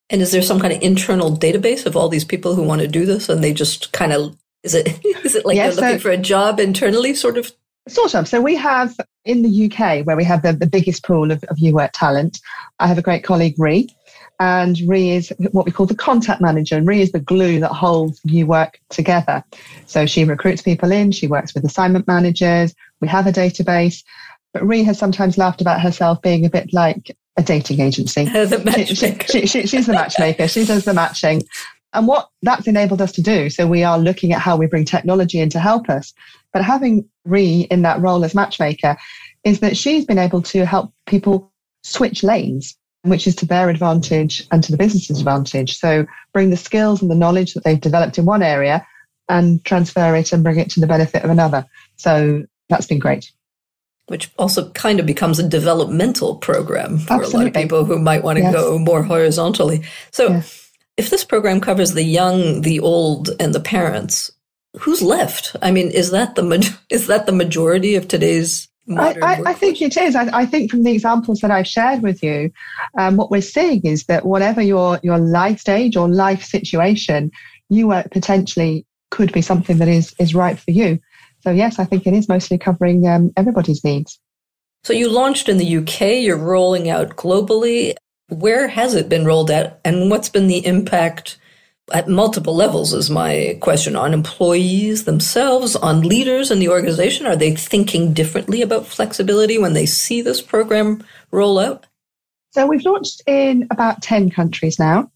And 0.09 0.21
is 0.21 0.31
there 0.31 0.41
some 0.41 0.59
kind 0.59 0.73
of 0.73 0.81
internal 0.81 1.35
database 1.35 1.85
of 1.85 1.97
all 1.97 2.07
these 2.07 2.23
people 2.23 2.55
who 2.55 2.63
want 2.63 2.81
to 2.81 2.87
do 2.87 3.05
this, 3.05 3.27
and 3.27 3.43
they 3.43 3.53
just 3.53 3.91
kind 3.91 4.13
of 4.13 4.37
is 4.63 4.73
it 4.73 5.03
is 5.25 5.35
it 5.35 5.45
like 5.45 5.57
they're 5.57 5.73
looking 5.73 5.99
for 5.99 6.11
a 6.11 6.17
job 6.17 6.59
internally, 6.59 7.13
sort 7.13 7.37
of 7.37 7.51
Sort 7.87 8.15
of. 8.15 8.27
So 8.27 8.41
we 8.41 8.55
have 8.55 8.95
in 9.23 9.43
the 9.43 9.65
UK, 9.71 10.05
where 10.05 10.17
we 10.17 10.23
have 10.25 10.41
the, 10.41 10.53
the 10.53 10.67
biggest 10.67 11.05
pool 11.05 11.31
of, 11.31 11.43
of 11.45 11.57
UWork 11.57 11.91
talent, 11.93 12.39
I 12.79 12.87
have 12.87 12.97
a 12.97 13.01
great 13.01 13.23
colleague, 13.23 13.55
Ree, 13.57 13.89
and 14.39 14.79
Ree 14.87 15.11
is 15.11 15.33
what 15.51 15.65
we 15.65 15.71
call 15.71 15.85
the 15.85 15.95
contact 15.95 16.41
manager. 16.41 16.77
And 16.77 16.87
Ree 16.87 17.01
is 17.01 17.11
the 17.11 17.19
glue 17.19 17.59
that 17.59 17.71
holds 17.71 18.19
UWork 18.21 18.75
together. 18.89 19.43
So 19.87 20.05
she 20.05 20.23
recruits 20.23 20.61
people 20.61 20.91
in, 20.91 21.11
she 21.11 21.27
works 21.27 21.53
with 21.55 21.65
assignment 21.65 22.07
managers, 22.07 22.75
we 23.01 23.07
have 23.07 23.25
a 23.25 23.31
database. 23.31 24.03
But 24.53 24.65
Ree 24.65 24.83
has 24.83 24.97
sometimes 24.97 25.37
laughed 25.37 25.61
about 25.61 25.81
herself 25.81 26.21
being 26.21 26.45
a 26.45 26.49
bit 26.49 26.71
like 26.71 27.15
a 27.37 27.43
dating 27.43 27.81
agency. 27.81 28.25
the 28.25 29.25
she, 29.29 29.45
she, 29.47 29.67
she's 29.67 29.87
the 29.87 29.93
matchmaker, 29.93 30.47
she 30.47 30.65
does 30.65 30.85
the 30.85 30.93
matching. 30.93 31.41
And 31.93 32.07
what 32.07 32.29
that's 32.43 32.67
enabled 32.67 33.01
us 33.01 33.11
to 33.13 33.21
do, 33.21 33.49
so 33.49 33.65
we 33.65 33.83
are 33.83 33.97
looking 33.97 34.33
at 34.33 34.41
how 34.41 34.55
we 34.55 34.67
bring 34.67 34.85
technology 34.85 35.39
in 35.39 35.49
to 35.49 35.59
help 35.59 35.89
us. 35.89 36.13
But 36.53 36.63
having 36.63 37.07
Ree 37.25 37.67
in 37.71 37.81
that 37.83 38.01
role 38.01 38.23
as 38.23 38.35
matchmaker 38.35 38.97
is 39.43 39.61
that 39.61 39.77
she's 39.77 40.05
been 40.05 40.17
able 40.17 40.41
to 40.43 40.65
help 40.65 40.93
people 41.07 41.51
switch 41.83 42.23
lanes, 42.23 42.77
which 43.03 43.27
is 43.27 43.35
to 43.37 43.45
their 43.45 43.69
advantage 43.69 44.47
and 44.51 44.63
to 44.63 44.71
the 44.71 44.77
business's 44.77 45.19
advantage. 45.19 45.77
So 45.77 46.05
bring 46.33 46.49
the 46.49 46.57
skills 46.57 47.01
and 47.01 47.09
the 47.09 47.15
knowledge 47.15 47.53
that 47.53 47.63
they've 47.63 47.79
developed 47.79 48.17
in 48.17 48.25
one 48.25 48.43
area 48.43 48.85
and 49.29 49.63
transfer 49.65 50.15
it 50.15 50.31
and 50.31 50.43
bring 50.43 50.59
it 50.59 50.69
to 50.71 50.79
the 50.79 50.87
benefit 50.87 51.23
of 51.23 51.29
another. 51.29 51.65
So 51.95 52.45
that's 52.69 52.85
been 52.85 52.99
great. 52.99 53.31
Which 54.07 54.31
also 54.37 54.69
kind 54.71 54.99
of 54.99 55.05
becomes 55.05 55.37
a 55.37 55.47
developmental 55.47 56.37
program 56.37 56.99
for 56.99 57.15
Absolutely. 57.15 57.35
a 57.35 57.39
lot 57.39 57.47
of 57.47 57.53
people 57.53 57.85
who 57.85 57.99
might 57.99 58.23
want 58.23 58.37
to 58.37 58.43
yes. 58.43 58.53
go 58.53 58.79
more 58.79 59.03
horizontally. 59.03 59.83
So, 60.11 60.29
yes. 60.29 60.71
if 60.95 61.09
this 61.09 61.25
program 61.25 61.59
covers 61.59 61.93
the 61.93 62.03
young, 62.03 62.61
the 62.61 62.79
old, 62.79 63.29
and 63.37 63.53
the 63.53 63.59
parents, 63.59 64.31
who's 64.79 65.01
left? 65.01 65.57
I 65.61 65.71
mean, 65.71 65.91
is 65.91 66.11
that 66.11 66.35
the 66.35 66.77
is 66.89 67.07
that 67.07 67.25
the 67.25 67.33
majority 67.33 67.95
of 67.95 68.07
today's 68.07 68.69
I, 68.95 69.15
I, 69.21 69.41
I, 69.47 69.53
think 69.53 69.81
it 69.81 69.97
is. 69.97 70.15
I, 70.15 70.29
I, 70.31 70.45
think 70.45 70.71
from 70.71 70.83
the 70.83 70.93
examples 70.93 71.39
that 71.39 71.51
I've 71.51 71.67
shared 71.67 72.01
with 72.01 72.23
you, 72.23 72.51
um, 72.97 73.17
what 73.17 73.29
we're 73.29 73.41
seeing 73.41 73.85
is 73.85 74.05
that 74.05 74.25
whatever 74.25 74.61
your 74.61 74.99
your 75.03 75.17
life 75.17 75.59
stage 75.59 75.97
or 75.97 76.07
life 76.07 76.43
situation, 76.43 77.31
UWork 77.71 78.11
potentially 78.11 78.85
could 79.11 79.33
be 79.33 79.41
something 79.41 79.77
that 79.79 79.89
is 79.89 80.15
is 80.19 80.33
right 80.33 80.57
for 80.57 80.71
you. 80.71 80.99
So 81.41 81.51
yes, 81.51 81.79
I 81.79 81.85
think 81.85 82.07
it 82.07 82.13
is 82.13 82.29
mostly 82.29 82.57
covering 82.57 83.07
um, 83.07 83.31
everybody's 83.35 83.83
needs. 83.83 84.19
So 84.83 84.93
you 84.93 85.09
launched 85.09 85.49
in 85.49 85.57
the 85.57 85.77
UK. 85.77 86.23
You're 86.23 86.37
rolling 86.37 86.89
out 86.89 87.17
globally. 87.17 87.95
Where 88.29 88.67
has 88.69 88.93
it 88.93 89.09
been 89.09 89.25
rolled 89.25 89.51
out, 89.51 89.79
and 89.83 90.09
what's 90.09 90.29
been 90.29 90.47
the 90.47 90.65
impact? 90.65 91.37
At 91.93 92.09
multiple 92.09 92.55
levels 92.55 92.93
is 92.93 93.09
my 93.09 93.57
question 93.61 93.95
on 93.95 94.13
employees 94.13 95.05
themselves, 95.05 95.75
on 95.75 96.01
leaders 96.01 96.51
in 96.51 96.59
the 96.59 96.69
organization. 96.69 97.25
Are 97.25 97.35
they 97.35 97.55
thinking 97.55 98.13
differently 98.13 98.61
about 98.61 98.85
flexibility 98.85 99.57
when 99.57 99.73
they 99.73 99.85
see 99.85 100.21
this 100.21 100.41
program 100.41 101.03
roll 101.31 101.59
out? 101.59 101.85
So 102.51 102.65
we've 102.65 102.83
launched 102.83 103.21
in 103.25 103.67
about 103.71 104.01
10 104.01 104.31
countries 104.31 104.79
now. 104.79 105.11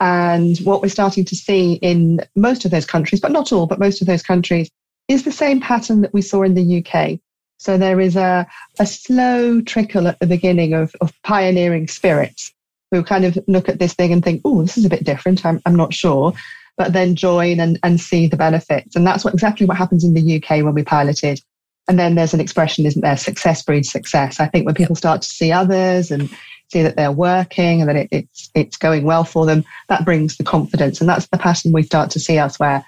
And 0.00 0.56
what 0.58 0.80
we're 0.80 0.88
starting 0.88 1.24
to 1.26 1.36
see 1.36 1.74
in 1.74 2.20
most 2.36 2.64
of 2.64 2.70
those 2.70 2.86
countries, 2.86 3.20
but 3.20 3.32
not 3.32 3.52
all, 3.52 3.66
but 3.66 3.80
most 3.80 4.00
of 4.00 4.06
those 4.06 4.22
countries, 4.22 4.70
is 5.08 5.24
the 5.24 5.32
same 5.32 5.60
pattern 5.60 6.02
that 6.02 6.14
we 6.14 6.22
saw 6.22 6.42
in 6.42 6.54
the 6.54 6.84
UK. 6.84 7.18
So 7.58 7.76
there 7.76 8.00
is 8.00 8.14
a, 8.14 8.46
a 8.78 8.86
slow 8.86 9.60
trickle 9.60 10.06
at 10.06 10.20
the 10.20 10.26
beginning 10.26 10.74
of, 10.74 10.94
of 11.00 11.12
pioneering 11.22 11.88
spirits 11.88 12.54
who 12.90 13.02
kind 13.02 13.24
of 13.24 13.38
look 13.46 13.68
at 13.68 13.78
this 13.78 13.94
thing 13.94 14.12
and 14.12 14.24
think, 14.24 14.42
oh, 14.44 14.62
this 14.62 14.78
is 14.78 14.84
a 14.84 14.90
bit 14.90 15.04
different. 15.04 15.44
I'm, 15.44 15.60
I'm 15.66 15.76
not 15.76 15.92
sure. 15.92 16.32
But 16.76 16.92
then 16.92 17.16
join 17.16 17.60
and, 17.60 17.78
and 17.82 18.00
see 18.00 18.26
the 18.26 18.36
benefits. 18.36 18.94
And 18.94 19.06
that's 19.06 19.24
what 19.24 19.34
exactly 19.34 19.66
what 19.66 19.76
happens 19.76 20.04
in 20.04 20.14
the 20.14 20.36
UK 20.36 20.64
when 20.64 20.74
we 20.74 20.84
piloted. 20.84 21.40
And 21.88 21.98
then 21.98 22.14
there's 22.14 22.34
an 22.34 22.40
expression, 22.40 22.86
isn't 22.86 23.00
there? 23.00 23.16
Success 23.16 23.62
breeds 23.62 23.90
success. 23.90 24.40
I 24.40 24.46
think 24.46 24.66
when 24.66 24.74
people 24.74 24.94
start 24.94 25.22
to 25.22 25.28
see 25.28 25.50
others 25.50 26.10
and 26.10 26.30
see 26.70 26.82
that 26.82 26.96
they're 26.96 27.10
working 27.10 27.80
and 27.80 27.88
that 27.88 27.96
it, 27.96 28.08
it's 28.12 28.50
it's 28.54 28.76
going 28.76 29.04
well 29.04 29.24
for 29.24 29.46
them, 29.46 29.64
that 29.88 30.04
brings 30.04 30.36
the 30.36 30.44
confidence. 30.44 31.00
And 31.00 31.08
that's 31.08 31.26
the 31.28 31.38
pattern 31.38 31.72
we 31.72 31.82
start 31.82 32.10
to 32.10 32.20
see 32.20 32.36
elsewhere. 32.36 32.84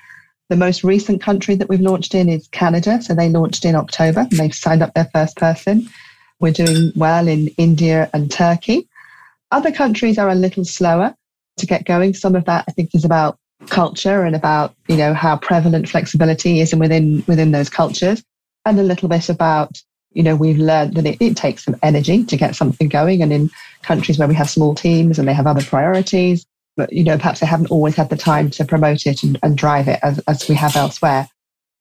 The 0.50 0.56
most 0.56 0.84
recent 0.84 1.22
country 1.22 1.54
that 1.54 1.68
we've 1.68 1.80
launched 1.80 2.14
in 2.14 2.28
is 2.28 2.48
Canada. 2.48 3.00
So 3.00 3.14
they 3.14 3.30
launched 3.30 3.64
in 3.64 3.74
October 3.74 4.20
and 4.20 4.32
they've 4.32 4.54
signed 4.54 4.82
up 4.82 4.92
their 4.94 5.08
first 5.14 5.36
person. 5.36 5.88
We're 6.40 6.52
doing 6.52 6.92
well 6.94 7.26
in 7.26 7.48
India 7.56 8.10
and 8.12 8.30
Turkey. 8.30 8.88
Other 9.50 9.72
countries 9.72 10.18
are 10.18 10.28
a 10.28 10.34
little 10.34 10.64
slower 10.64 11.14
to 11.58 11.66
get 11.66 11.84
going. 11.84 12.14
Some 12.14 12.34
of 12.34 12.44
that 12.44 12.64
I 12.68 12.72
think 12.72 12.94
is 12.94 13.04
about 13.04 13.38
culture 13.68 14.22
and 14.24 14.34
about, 14.34 14.74
you 14.88 14.96
know, 14.96 15.12
how 15.12 15.36
prevalent 15.36 15.88
flexibility 15.88 16.60
is 16.60 16.74
within 16.74 17.24
within 17.26 17.50
those 17.50 17.68
cultures. 17.68 18.22
And 18.64 18.78
a 18.78 18.82
little 18.82 19.08
bit 19.08 19.28
about, 19.28 19.80
you 20.12 20.22
know, 20.22 20.36
we've 20.36 20.58
learned 20.58 20.94
that 20.94 21.06
it, 21.06 21.16
it 21.20 21.36
takes 21.36 21.64
some 21.64 21.76
energy 21.82 22.24
to 22.24 22.36
get 22.36 22.54
something 22.54 22.88
going. 22.88 23.22
And 23.22 23.32
in 23.32 23.50
countries 23.82 24.18
where 24.18 24.28
we 24.28 24.34
have 24.34 24.50
small 24.50 24.74
teams 24.74 25.18
and 25.18 25.26
they 25.26 25.34
have 25.34 25.46
other 25.46 25.62
priorities, 25.62 26.46
but 26.76 26.92
you 26.92 27.04
know, 27.04 27.16
perhaps 27.16 27.40
they 27.40 27.46
haven't 27.46 27.70
always 27.70 27.96
had 27.96 28.10
the 28.10 28.16
time 28.16 28.50
to 28.50 28.64
promote 28.64 29.06
it 29.06 29.22
and, 29.22 29.38
and 29.42 29.56
drive 29.56 29.88
it 29.88 29.98
as, 30.02 30.18
as 30.20 30.48
we 30.48 30.54
have 30.54 30.76
elsewhere. 30.76 31.28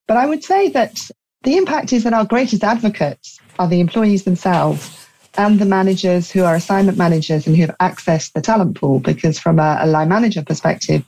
But 0.08 0.18
I 0.18 0.26
would 0.26 0.44
say 0.44 0.70
that 0.70 1.10
the 1.44 1.56
impact 1.56 1.94
is 1.94 2.04
that 2.04 2.14
our 2.14 2.26
greatest 2.26 2.64
advocates 2.64 3.40
are 3.60 3.68
the 3.68 3.80
employees 3.80 4.24
themselves 4.24 4.99
and 5.38 5.60
the 5.60 5.66
managers 5.66 6.32
who 6.32 6.44
are 6.44 6.56
assignment 6.56 6.98
managers 6.98 7.48
and 7.48 7.56
who 7.56 7.66
have 7.66 7.78
accessed 7.80 8.34
the 8.34 8.42
talent 8.42 8.76
pool. 8.76 9.00
Because 9.00 9.40
from 9.40 9.60
a, 9.60 9.78
a 9.82 9.88
line 9.88 10.10
manager 10.10 10.44
perspective, 10.44 11.04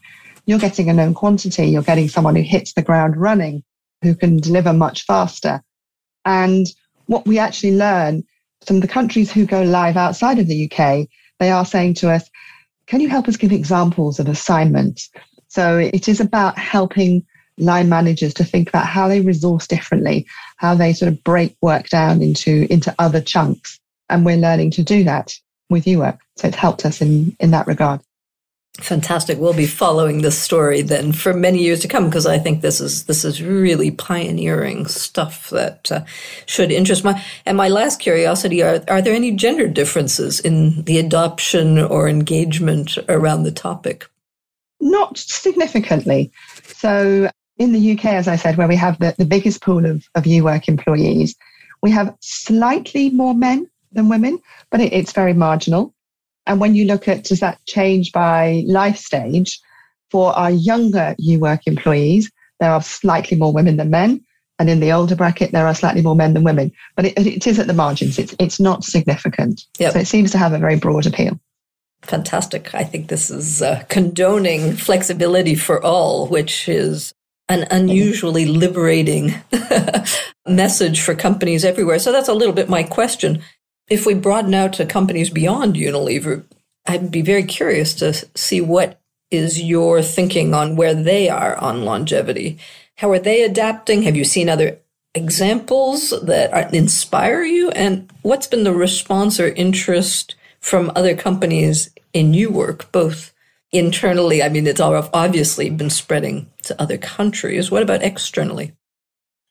you're 0.46 0.60
getting 0.60 0.90
a 0.90 0.94
known 0.94 1.14
quantity. 1.14 1.66
You're 1.66 1.82
getting 1.82 2.08
someone 2.08 2.36
who 2.36 2.42
hits 2.42 2.74
the 2.74 2.82
ground 2.82 3.18
running, 3.18 3.64
who 4.02 4.16
can 4.16 4.38
deliver 4.38 4.74
much 4.74 5.06
faster. 5.06 5.62
And 6.26 6.68
what 7.08 7.26
we 7.26 7.40
actually 7.40 7.76
learn 7.76 8.24
from 8.66 8.80
the 8.80 8.88
countries 8.88 9.32
who 9.32 9.46
go 9.46 9.64
live 9.64 9.98
outside 9.98 10.40
of 10.40 10.48
the 10.48 10.72
UK, 10.72 11.08
they 11.40 11.52
are 11.52 11.66
saying 11.66 11.96
to 11.96 12.12
us, 12.12 12.30
can 12.88 13.02
you 13.02 13.10
help 13.10 13.28
us 13.28 13.38
give 13.38 13.52
examples 13.52 14.20
of 14.20 14.28
assignments? 14.28 15.10
So 15.48 15.78
it 15.78 16.08
is 16.08 16.20
about 16.20 16.58
helping 16.58 17.26
line 17.58 17.90
managers 17.90 18.34
to 18.36 18.44
think 18.44 18.70
about 18.70 18.86
how 18.86 19.08
they 19.08 19.22
resource 19.22 19.68
differently, 19.68 20.26
how 20.58 20.76
they 20.76 20.94
sort 20.94 21.12
of 21.12 21.24
break 21.24 21.56
work 21.62 21.90
down 21.90 22.22
into, 22.22 22.68
into 22.72 22.96
other 22.98 23.22
chunks 23.22 23.81
and 24.12 24.26
we're 24.26 24.38
learning 24.38 24.72
to 24.72 24.84
do 24.84 25.04
that 25.06 25.34
with 25.70 25.86
UWork. 25.86 26.20
So 26.38 26.50
it's 26.50 26.58
helped 26.58 26.86
us 26.86 27.02
in, 27.02 27.36
in 27.40 27.52
that 27.52 27.68
regard. 27.68 28.02
Fantastic. 28.80 29.38
We'll 29.38 29.54
be 29.54 29.68
following 29.68 30.22
this 30.22 30.40
story 30.40 30.82
then 30.82 31.12
for 31.12 31.34
many 31.34 31.60
years 31.60 31.82
to 31.82 31.90
come 31.90 32.06
because 32.06 32.26
I 32.26 32.40
think 32.40 32.62
this 32.62 32.80
is 32.80 33.04
this 33.04 33.26
is 33.26 33.44
really 33.44 33.92
pioneering 33.92 34.88
stuff 34.88 35.50
that 35.50 35.92
uh, 35.92 36.06
should 36.46 36.72
interest 36.72 37.04
my. 37.04 37.22
And 37.46 37.58
my 37.58 37.68
last 37.68 38.00
curiosity: 38.00 38.64
are 38.64 38.82
are 38.88 39.02
there 39.02 39.14
any 39.14 39.34
gender 39.34 39.68
differences 39.68 40.40
in 40.40 40.84
the 40.84 41.00
adoption 41.00 41.80
or 41.80 42.08
engagement 42.08 42.98
around 43.10 43.44
the 43.44 43.52
topic? 43.52 44.10
Not 44.80 45.18
significantly. 45.18 46.32
So 46.64 47.30
in 47.58 47.74
the 47.74 47.92
UK, 47.92 48.06
as 48.06 48.30
I 48.30 48.38
said, 48.38 48.56
where 48.58 48.70
we 48.70 48.78
have 48.78 48.98
the, 49.00 49.14
the 49.18 49.26
biggest 49.26 49.62
pool 49.62 49.86
of, 49.86 50.08
of 50.16 50.24
UWork 50.24 50.70
employees, 50.70 51.36
we 51.84 51.92
have 51.92 52.16
slightly 52.22 53.10
more 53.10 53.36
men 53.36 53.70
than 53.92 54.10
women, 54.10 54.40
but 54.70 54.82
it, 54.82 54.94
it's 54.94 55.14
very 55.14 55.34
marginal. 55.34 55.94
And 56.48 56.60
when 56.60 56.76
you 56.76 56.86
look 56.86 57.08
at 57.08 57.24
does 57.24 57.40
that 57.40 57.64
change 57.66 58.12
by 58.12 58.64
life 58.66 58.98
stage, 58.98 59.60
for 60.12 60.38
our 60.38 60.52
younger 60.52 61.16
U 61.18 61.40
work 61.40 61.66
employees, 61.66 62.30
there 62.60 62.72
are 62.72 62.82
slightly 62.82 63.38
more 63.38 63.54
women 63.54 63.78
than 63.78 63.90
men. 63.90 64.22
And 64.60 64.70
in 64.70 64.80
the 64.80 64.92
older 64.92 65.16
bracket, 65.16 65.54
there 65.54 65.66
are 65.66 65.74
slightly 65.74 66.04
more 66.04 66.16
men 66.16 66.34
than 66.34 66.44
women. 66.44 66.72
But 66.96 67.06
it, 67.06 67.18
it 67.18 67.48
is 67.48 67.58
at 67.58 67.66
the 67.66 67.74
margins. 67.74 68.20
It's, 68.20 68.36
it's 68.38 68.60
not 68.60 68.84
significant. 68.84 69.64
Yep. 69.80 69.94
So 69.94 70.00
it 70.00 70.08
seems 70.08 70.32
to 70.32 70.38
have 70.38 70.54
a 70.54 70.60
very 70.60 70.76
broad 70.76 71.08
appeal. 71.08 71.40
Fantastic. 72.04 72.76
I 72.76 72.84
think 72.84 73.08
this 73.08 73.32
is 73.32 73.62
uh, 73.62 73.84
condoning 73.90 74.74
flexibility 74.74 75.56
for 75.56 75.84
all, 75.84 76.28
which 76.28 76.68
is 76.70 77.14
an 77.50 77.68
unusually 77.72 78.46
liberating 78.46 79.34
message 80.48 81.02
for 81.02 81.16
companies 81.16 81.66
everywhere. 81.66 82.00
So 82.00 82.12
that's 82.12 82.30
a 82.30 82.34
little 82.34 82.54
bit 82.54 82.70
my 82.70 82.84
question 82.84 83.42
if 83.92 84.06
we 84.06 84.14
broaden 84.14 84.54
out 84.54 84.72
to 84.74 84.86
companies 84.86 85.30
beyond 85.30 85.76
Unilever, 85.76 86.46
I'd 86.88 87.12
be 87.12 87.22
very 87.22 87.44
curious 87.44 87.94
to 87.96 88.14
see 88.36 88.62
what 88.62 89.02
is 89.30 89.62
your 89.62 90.02
thinking 90.02 90.54
on 90.54 90.78
where 90.78 90.94
they 90.94 91.28
are 91.30 91.58
on 91.58 91.84
longevity. 91.84 92.58
How 92.96 93.12
are 93.12 93.20
they 93.20 93.44
adapting? 93.44 94.04
Have 94.04 94.16
you 94.16 94.24
seen 94.24 94.48
other 94.48 94.80
examples 95.14 96.12
that 96.24 96.74
inspire 96.74 97.44
you? 97.44 97.70
And 97.72 98.10
what's 98.22 98.48
been 98.48 98.64
the 98.64 98.74
response 98.74 99.40
or 99.40 99.50
interest 99.50 100.36
from 100.62 100.92
other 100.96 101.16
companies 101.16 101.90
in 102.14 102.32
UWork, 102.32 102.92
both 102.94 103.34
internally? 103.74 104.42
I 104.42 104.48
mean, 104.48 104.68
it's 104.68 104.80
obviously 104.80 105.70
been 105.70 105.90
spreading 105.90 106.50
to 106.64 106.82
other 106.82 106.98
countries. 106.98 107.70
What 107.70 107.84
about 107.84 108.04
externally? 108.04 108.72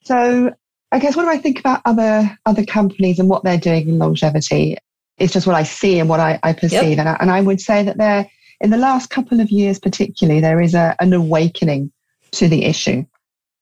So 0.04 0.54
I 0.92 0.98
guess 0.98 1.16
when 1.16 1.28
I 1.28 1.36
think 1.36 1.60
about 1.60 1.82
other 1.84 2.38
other 2.46 2.64
companies 2.64 3.18
and 3.18 3.28
what 3.28 3.44
they're 3.44 3.58
doing 3.58 3.88
in 3.88 3.98
longevity, 3.98 4.76
it's 5.18 5.32
just 5.32 5.46
what 5.46 5.56
I 5.56 5.62
see 5.62 5.98
and 5.98 6.08
what 6.08 6.20
I, 6.20 6.40
I 6.42 6.52
perceive. 6.52 6.96
Yep. 6.96 6.98
And, 6.98 7.08
I, 7.08 7.16
and 7.20 7.30
I 7.30 7.40
would 7.40 7.60
say 7.60 7.82
that 7.82 7.98
there, 7.98 8.28
in 8.60 8.70
the 8.70 8.76
last 8.76 9.10
couple 9.10 9.40
of 9.40 9.50
years, 9.50 9.78
particularly, 9.78 10.40
there 10.40 10.60
is 10.60 10.74
a, 10.74 10.96
an 11.00 11.12
awakening 11.12 11.92
to 12.32 12.48
the 12.48 12.64
issue. 12.64 13.04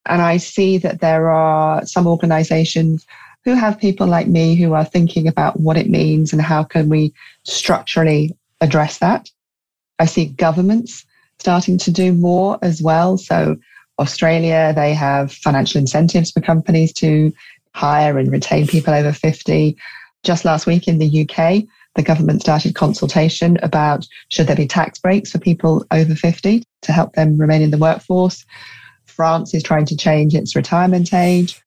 And 0.07 0.23
I 0.23 0.39
see 0.39 0.79
that 0.79 1.01
there 1.01 1.31
are 1.31 1.85
some 1.85 2.07
organizations 2.07 3.07
who 3.45 3.55
have 3.55 3.79
people 3.79 4.07
like 4.07 4.27
me 4.27 4.55
who 4.55 4.73
are 4.73 4.85
thinking 4.85 5.29
about 5.29 5.61
what 5.61 5.77
it 5.77 5.89
means 5.89 6.33
and 6.33 6.41
how 6.41 6.65
can 6.65 6.89
we 6.89 7.13
structurally 7.45 8.37
address 8.61 8.99
that. 8.99 9.31
I 9.99 10.07
see 10.07 10.27
governments 10.27 11.05
starting 11.39 11.79
to 11.79 11.91
do 11.91 12.13
more 12.13 12.59
as 12.63 12.83
well. 12.83 13.17
So 13.17 13.57
Australia, 13.99 14.73
they 14.75 14.95
have 14.95 15.33
financial 15.33 15.79
incentives 15.79 16.31
for 16.31 16.41
companies 16.41 16.93
to 16.95 17.33
hire 17.75 18.19
and 18.19 18.31
retain 18.31 18.67
people 18.67 18.95
over 18.95 19.13
50. 19.13 19.77
Just 20.25 20.45
last 20.45 20.67
week 20.67 20.89
in 20.89 20.99
the 20.99 21.23
UK, 21.23 21.65
the 21.95 22.03
government 22.03 22.43
started 22.43 22.75
consultation 22.75 23.57
about 23.63 24.07
should 24.29 24.47
there 24.47 24.57
be 24.57 24.67
tax 24.67 24.99
breaks 24.99 25.33
for 25.33 25.39
people 25.39 25.85
over 25.91 26.15
50 26.15 26.63
to 26.83 26.93
help 26.93 27.15
them 27.15 27.39
remain 27.39 27.63
in 27.63 27.71
the 27.71 27.79
workforce. 27.79 28.45
France 29.07 29.53
is 29.55 29.63
trying 29.63 29.85
to 29.87 29.97
change 29.97 30.35
its 30.35 30.55
retirement 30.55 31.13
age. 31.13 31.61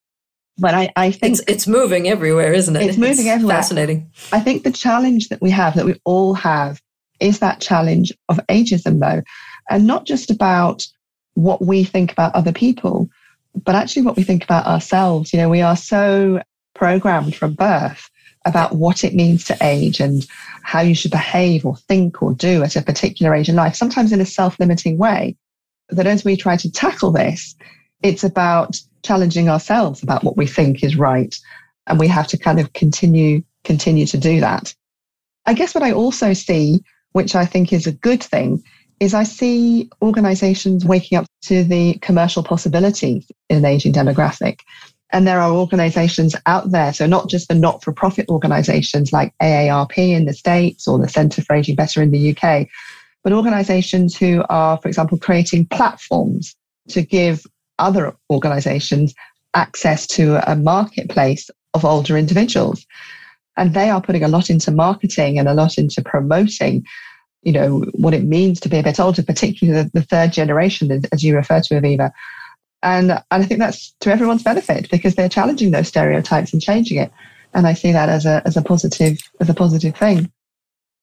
But 0.58 0.74
I, 0.74 0.92
I 0.96 1.10
think 1.10 1.32
it's, 1.32 1.42
it's 1.48 1.66
moving 1.66 2.08
everywhere, 2.08 2.52
isn't 2.52 2.76
it? 2.76 2.82
It's 2.82 2.98
moving 2.98 3.26
it's 3.26 3.26
everywhere. 3.26 3.56
Fascinating. 3.56 4.10
I 4.32 4.40
think 4.40 4.64
the 4.64 4.72
challenge 4.72 5.28
that 5.28 5.40
we 5.40 5.50
have, 5.50 5.74
that 5.74 5.86
we 5.86 6.00
all 6.04 6.34
have, 6.34 6.80
is 7.20 7.38
that 7.38 7.60
challenge 7.60 8.12
of 8.28 8.40
ageism, 8.48 9.00
though, 9.00 9.22
and 9.70 9.86
not 9.86 10.06
just 10.06 10.30
about 10.30 10.86
what 11.34 11.64
we 11.64 11.84
think 11.84 12.12
about 12.12 12.34
other 12.34 12.52
people, 12.52 13.08
but 13.64 13.74
actually 13.74 14.02
what 14.02 14.16
we 14.16 14.22
think 14.22 14.44
about 14.44 14.66
ourselves. 14.66 15.32
You 15.32 15.38
know, 15.38 15.48
we 15.48 15.62
are 15.62 15.76
so 15.76 16.42
programmed 16.74 17.34
from 17.34 17.54
birth 17.54 18.10
about 18.44 18.74
what 18.74 19.04
it 19.04 19.14
means 19.14 19.44
to 19.44 19.56
age 19.60 20.00
and 20.00 20.26
how 20.62 20.80
you 20.80 20.94
should 20.94 21.10
behave 21.10 21.64
or 21.64 21.76
think 21.76 22.22
or 22.22 22.32
do 22.32 22.62
at 22.62 22.76
a 22.76 22.82
particular 22.82 23.34
age 23.34 23.48
in 23.48 23.54
life, 23.54 23.74
sometimes 23.74 24.12
in 24.12 24.20
a 24.20 24.26
self 24.26 24.58
limiting 24.58 24.98
way. 24.98 25.36
That 25.90 26.06
as 26.06 26.24
we 26.24 26.36
try 26.36 26.56
to 26.56 26.72
tackle 26.72 27.10
this, 27.10 27.54
it's 28.02 28.24
about 28.24 28.80
challenging 29.02 29.48
ourselves 29.48 30.02
about 30.02 30.24
what 30.24 30.36
we 30.36 30.46
think 30.46 30.82
is 30.82 30.96
right. 30.96 31.34
And 31.86 31.98
we 31.98 32.08
have 32.08 32.28
to 32.28 32.38
kind 32.38 32.60
of 32.60 32.72
continue, 32.72 33.42
continue 33.64 34.06
to 34.06 34.18
do 34.18 34.40
that. 34.40 34.74
I 35.46 35.54
guess 35.54 35.74
what 35.74 35.84
I 35.84 35.92
also 35.92 36.32
see, 36.32 36.82
which 37.12 37.34
I 37.34 37.44
think 37.44 37.72
is 37.72 37.86
a 37.86 37.92
good 37.92 38.22
thing, 38.22 38.62
is 39.02 39.14
I 39.14 39.24
see 39.24 39.90
organizations 40.00 40.84
waking 40.84 41.18
up 41.18 41.26
to 41.42 41.64
the 41.64 41.94
commercial 41.94 42.44
possibilities 42.44 43.28
in 43.48 43.56
an 43.56 43.64
aging 43.64 43.92
demographic. 43.92 44.60
And 45.10 45.26
there 45.26 45.40
are 45.40 45.50
organizations 45.50 46.36
out 46.46 46.70
there, 46.70 46.92
so 46.92 47.08
not 47.08 47.28
just 47.28 47.48
the 47.48 47.56
not 47.56 47.82
for 47.82 47.92
profit 47.92 48.28
organizations 48.28 49.12
like 49.12 49.34
AARP 49.42 49.98
in 49.98 50.26
the 50.26 50.32
States 50.32 50.86
or 50.86 51.00
the 51.00 51.08
Center 51.08 51.42
for 51.42 51.56
Aging 51.56 51.74
Better 51.74 52.00
in 52.00 52.12
the 52.12 52.30
UK, 52.30 52.68
but 53.24 53.32
organizations 53.32 54.16
who 54.16 54.44
are, 54.48 54.78
for 54.78 54.86
example, 54.86 55.18
creating 55.18 55.66
platforms 55.66 56.54
to 56.90 57.02
give 57.02 57.44
other 57.80 58.14
organizations 58.30 59.14
access 59.54 60.06
to 60.06 60.48
a 60.48 60.54
marketplace 60.54 61.50
of 61.74 61.84
older 61.84 62.16
individuals. 62.16 62.86
And 63.56 63.74
they 63.74 63.90
are 63.90 64.00
putting 64.00 64.22
a 64.22 64.28
lot 64.28 64.48
into 64.48 64.70
marketing 64.70 65.40
and 65.40 65.48
a 65.48 65.54
lot 65.54 65.76
into 65.76 66.02
promoting, 66.02 66.84
you 67.42 67.52
know, 67.52 67.80
what 67.92 68.14
it 68.14 68.24
means 68.24 68.60
to 68.60 68.68
be 68.68 68.78
a 68.78 68.82
bit 68.82 69.00
older, 69.00 69.22
particularly 69.22 69.82
the, 69.82 69.90
the 69.92 70.06
third 70.06 70.32
generation, 70.32 71.02
as 71.12 71.24
you 71.24 71.34
refer 71.34 71.60
to, 71.60 71.74
Avivah. 71.74 72.12
And, 72.82 73.12
and 73.12 73.22
I 73.30 73.44
think 73.44 73.60
that's 73.60 73.92
to 74.00 74.10
everyone's 74.10 74.42
benefit 74.42 74.90
because 74.90 75.14
they're 75.14 75.28
challenging 75.28 75.70
those 75.70 75.88
stereotypes 75.88 76.52
and 76.52 76.62
changing 76.62 76.98
it. 76.98 77.12
And 77.54 77.66
I 77.66 77.74
see 77.74 77.92
that 77.92 78.08
as 78.08 78.26
a, 78.26 78.42
as 78.44 78.56
a 78.56 78.62
positive, 78.62 79.18
as 79.40 79.48
a 79.48 79.54
positive 79.54 79.96
thing. 79.96 80.30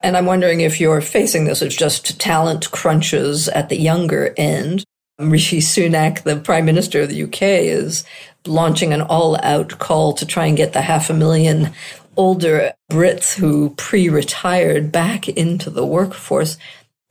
And 0.01 0.15
I'm 0.15 0.25
wondering 0.25 0.61
if 0.61 0.79
you're 0.79 1.01
facing 1.01 1.45
this 1.45 1.61
as 1.61 1.75
just 1.75 2.19
talent 2.19 2.71
crunches 2.71 3.49
at 3.49 3.69
the 3.69 3.79
younger 3.79 4.33
end. 4.37 4.83
Rishi 5.19 5.59
Sunak, 5.59 6.23
the 6.23 6.37
Prime 6.37 6.63
Minister 6.63 7.01
of 7.01 7.09
the 7.09 7.23
UK, 7.23 7.41
is 7.41 8.05
launching 8.47 8.93
an 8.93 9.01
all 9.01 9.37
out 9.43 9.77
call 9.79 10.13
to 10.13 10.25
try 10.25 10.45
and 10.45 10.55
get 10.55 10.71
the 10.71 10.81
half 10.81 11.09
a 11.09 11.13
million 11.13 11.73
older 12.19 12.73
Brits 12.91 13.35
who 13.35 13.69
pre 13.77 14.09
retired 14.09 14.91
back 14.91 15.29
into 15.29 15.69
the 15.69 15.85
workforce. 15.85 16.57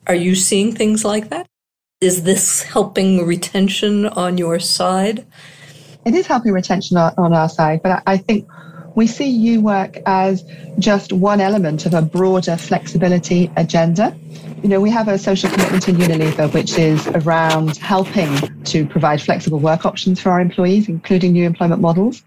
Are 0.06 0.14
you 0.14 0.34
seeing 0.34 0.74
things 0.74 1.02
like 1.02 1.30
that? 1.30 1.46
Is 2.02 2.24
this 2.24 2.62
helping 2.62 3.26
retention 3.26 4.04
on 4.04 4.36
your 4.36 4.60
side? 4.60 5.26
It 6.04 6.14
is 6.14 6.26
helping 6.26 6.52
retention 6.52 6.98
on 6.98 7.32
our 7.32 7.48
side, 7.48 7.80
but 7.82 8.02
I 8.06 8.18
think 8.18 8.46
we 8.94 9.06
see 9.06 9.56
UWork 9.56 10.02
as 10.04 10.44
just 10.78 11.12
one 11.12 11.40
element 11.40 11.86
of 11.86 11.94
a 11.94 12.02
broader 12.02 12.56
flexibility 12.56 13.50
agenda. 13.56 14.14
You 14.62 14.68
know, 14.68 14.80
we 14.80 14.90
have 14.90 15.08
a 15.08 15.16
social 15.16 15.48
commitment 15.50 15.88
in 15.88 15.96
Unilever, 15.96 16.52
which 16.52 16.76
is 16.78 17.06
around 17.08 17.78
helping 17.78 18.62
to 18.64 18.86
provide 18.86 19.22
flexible 19.22 19.58
work 19.58 19.86
options 19.86 20.20
for 20.20 20.30
our 20.30 20.40
employees, 20.40 20.88
including 20.88 21.32
new 21.32 21.46
employment 21.46 21.80
models. 21.80 22.22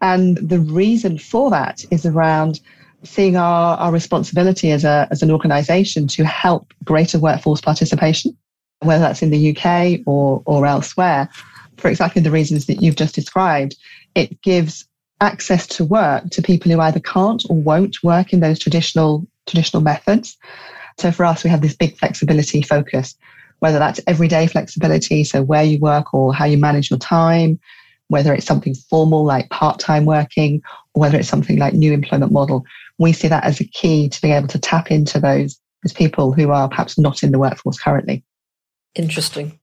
And 0.00 0.36
the 0.36 0.60
reason 0.60 1.18
for 1.18 1.50
that 1.50 1.84
is 1.90 2.06
around 2.06 2.60
seeing 3.04 3.36
our, 3.36 3.76
our 3.76 3.92
responsibility 3.92 4.70
as, 4.72 4.84
a, 4.84 5.06
as 5.10 5.22
an 5.22 5.30
organization 5.30 6.06
to 6.08 6.24
help 6.24 6.72
greater 6.84 7.18
workforce 7.18 7.60
participation 7.60 8.36
whether 8.80 9.00
that's 9.00 9.22
in 9.22 9.30
the 9.30 9.56
UK 9.56 10.00
or, 10.06 10.42
or 10.46 10.66
elsewhere, 10.66 11.28
for 11.76 11.88
exactly 11.88 12.22
the 12.22 12.30
reasons 12.30 12.66
that 12.66 12.82
you've 12.82 12.96
just 12.96 13.14
described. 13.14 13.76
It 14.14 14.40
gives 14.42 14.86
access 15.20 15.66
to 15.66 15.84
work 15.84 16.30
to 16.30 16.42
people 16.42 16.70
who 16.70 16.80
either 16.80 17.00
can't 17.00 17.44
or 17.48 17.56
won't 17.56 17.96
work 18.02 18.32
in 18.32 18.40
those 18.40 18.58
traditional 18.58 19.26
traditional 19.46 19.82
methods. 19.82 20.36
So 20.98 21.10
for 21.10 21.24
us, 21.24 21.42
we 21.42 21.50
have 21.50 21.62
this 21.62 21.76
big 21.76 21.96
flexibility 21.96 22.62
focus, 22.62 23.14
whether 23.60 23.78
that's 23.78 24.00
everyday 24.06 24.46
flexibility, 24.46 25.24
so 25.24 25.42
where 25.42 25.62
you 25.62 25.78
work 25.78 26.12
or 26.12 26.34
how 26.34 26.44
you 26.44 26.58
manage 26.58 26.90
your 26.90 26.98
time, 26.98 27.58
whether 28.08 28.34
it's 28.34 28.46
something 28.46 28.74
formal 28.74 29.24
like 29.24 29.48
part-time 29.50 30.04
working, 30.04 30.60
or 30.94 31.00
whether 31.00 31.18
it's 31.18 31.28
something 31.28 31.58
like 31.58 31.74
new 31.74 31.92
employment 31.92 32.32
model. 32.32 32.64
We 32.98 33.12
see 33.12 33.28
that 33.28 33.44
as 33.44 33.60
a 33.60 33.64
key 33.64 34.08
to 34.08 34.20
being 34.20 34.34
able 34.34 34.48
to 34.48 34.58
tap 34.58 34.90
into 34.90 35.20
those, 35.20 35.60
those 35.82 35.92
people 35.92 36.32
who 36.32 36.50
are 36.50 36.68
perhaps 36.68 36.98
not 36.98 37.22
in 37.22 37.30
the 37.30 37.38
workforce 37.38 37.78
currently. 37.78 38.24
Interesting. 38.94 39.58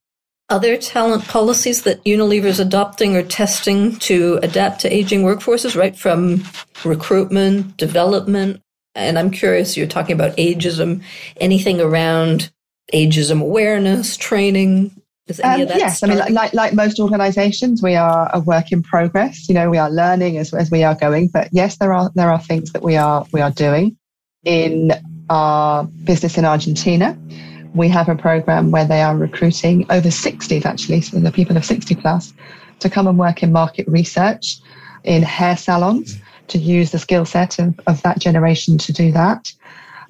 Are 0.49 0.59
there 0.59 0.77
talent 0.77 1.27
policies 1.27 1.81
that 1.83 2.03
Unilever 2.05 2.45
is 2.45 2.59
adopting 2.59 3.15
or 3.15 3.23
testing 3.23 3.95
to 3.97 4.39
adapt 4.43 4.81
to 4.81 4.93
aging 4.93 5.23
workforces, 5.23 5.75
right 5.75 5.97
from 5.97 6.43
recruitment, 6.83 7.75
development? 7.77 8.61
And 8.93 9.17
I'm 9.17 9.31
curious, 9.31 9.75
you're 9.75 9.87
talking 9.87 10.13
about 10.13 10.37
ageism, 10.37 11.01
anything 11.41 11.81
around 11.81 12.51
ageism 12.93 13.41
awareness, 13.41 14.15
training? 14.15 14.95
Um, 15.43 15.61
yes, 15.61 15.97
starting? 15.97 16.21
I 16.21 16.25
mean, 16.25 16.33
like, 16.35 16.53
like 16.53 16.73
most 16.73 16.99
organizations, 16.99 17.81
we 17.81 17.95
are 17.95 18.29
a 18.33 18.39
work 18.39 18.71
in 18.71 18.83
progress. 18.83 19.49
You 19.49 19.55
know, 19.55 19.69
we 19.69 19.77
are 19.77 19.89
learning 19.89 20.37
as, 20.37 20.53
as 20.53 20.69
we 20.69 20.83
are 20.83 20.95
going. 20.95 21.29
But 21.29 21.49
yes, 21.51 21.77
there 21.77 21.93
are 21.93 22.11
there 22.15 22.29
are 22.29 22.39
things 22.39 22.71
that 22.73 22.83
we 22.83 22.95
are 22.95 23.25
we 23.31 23.41
are 23.41 23.51
doing 23.51 23.97
in 24.43 24.91
our 25.29 25.85
business 25.85 26.37
in 26.37 26.45
Argentina 26.45 27.17
we 27.75 27.89
have 27.89 28.07
a 28.07 28.15
program 28.15 28.71
where 28.71 28.85
they 28.85 29.01
are 29.01 29.15
recruiting 29.15 29.85
over 29.91 30.07
60s 30.07 30.65
actually, 30.65 31.01
so 31.01 31.19
the 31.19 31.31
people 31.31 31.57
of 31.57 31.65
60 31.65 31.93
plus, 31.95 32.33
to 32.79 32.89
come 32.89 33.05
and 33.05 33.19
work 33.19 33.43
in 33.43 33.51
market 33.51 33.85
research 33.87 34.57
in 35.03 35.21
hair 35.21 35.57
salons 35.57 36.17
to 36.47 36.57
use 36.57 36.91
the 36.91 36.99
skill 36.99 37.25
set 37.25 37.59
of, 37.59 37.79
of 37.85 38.01
that 38.03 38.19
generation 38.19 38.77
to 38.77 38.93
do 38.93 39.11
that. 39.11 39.51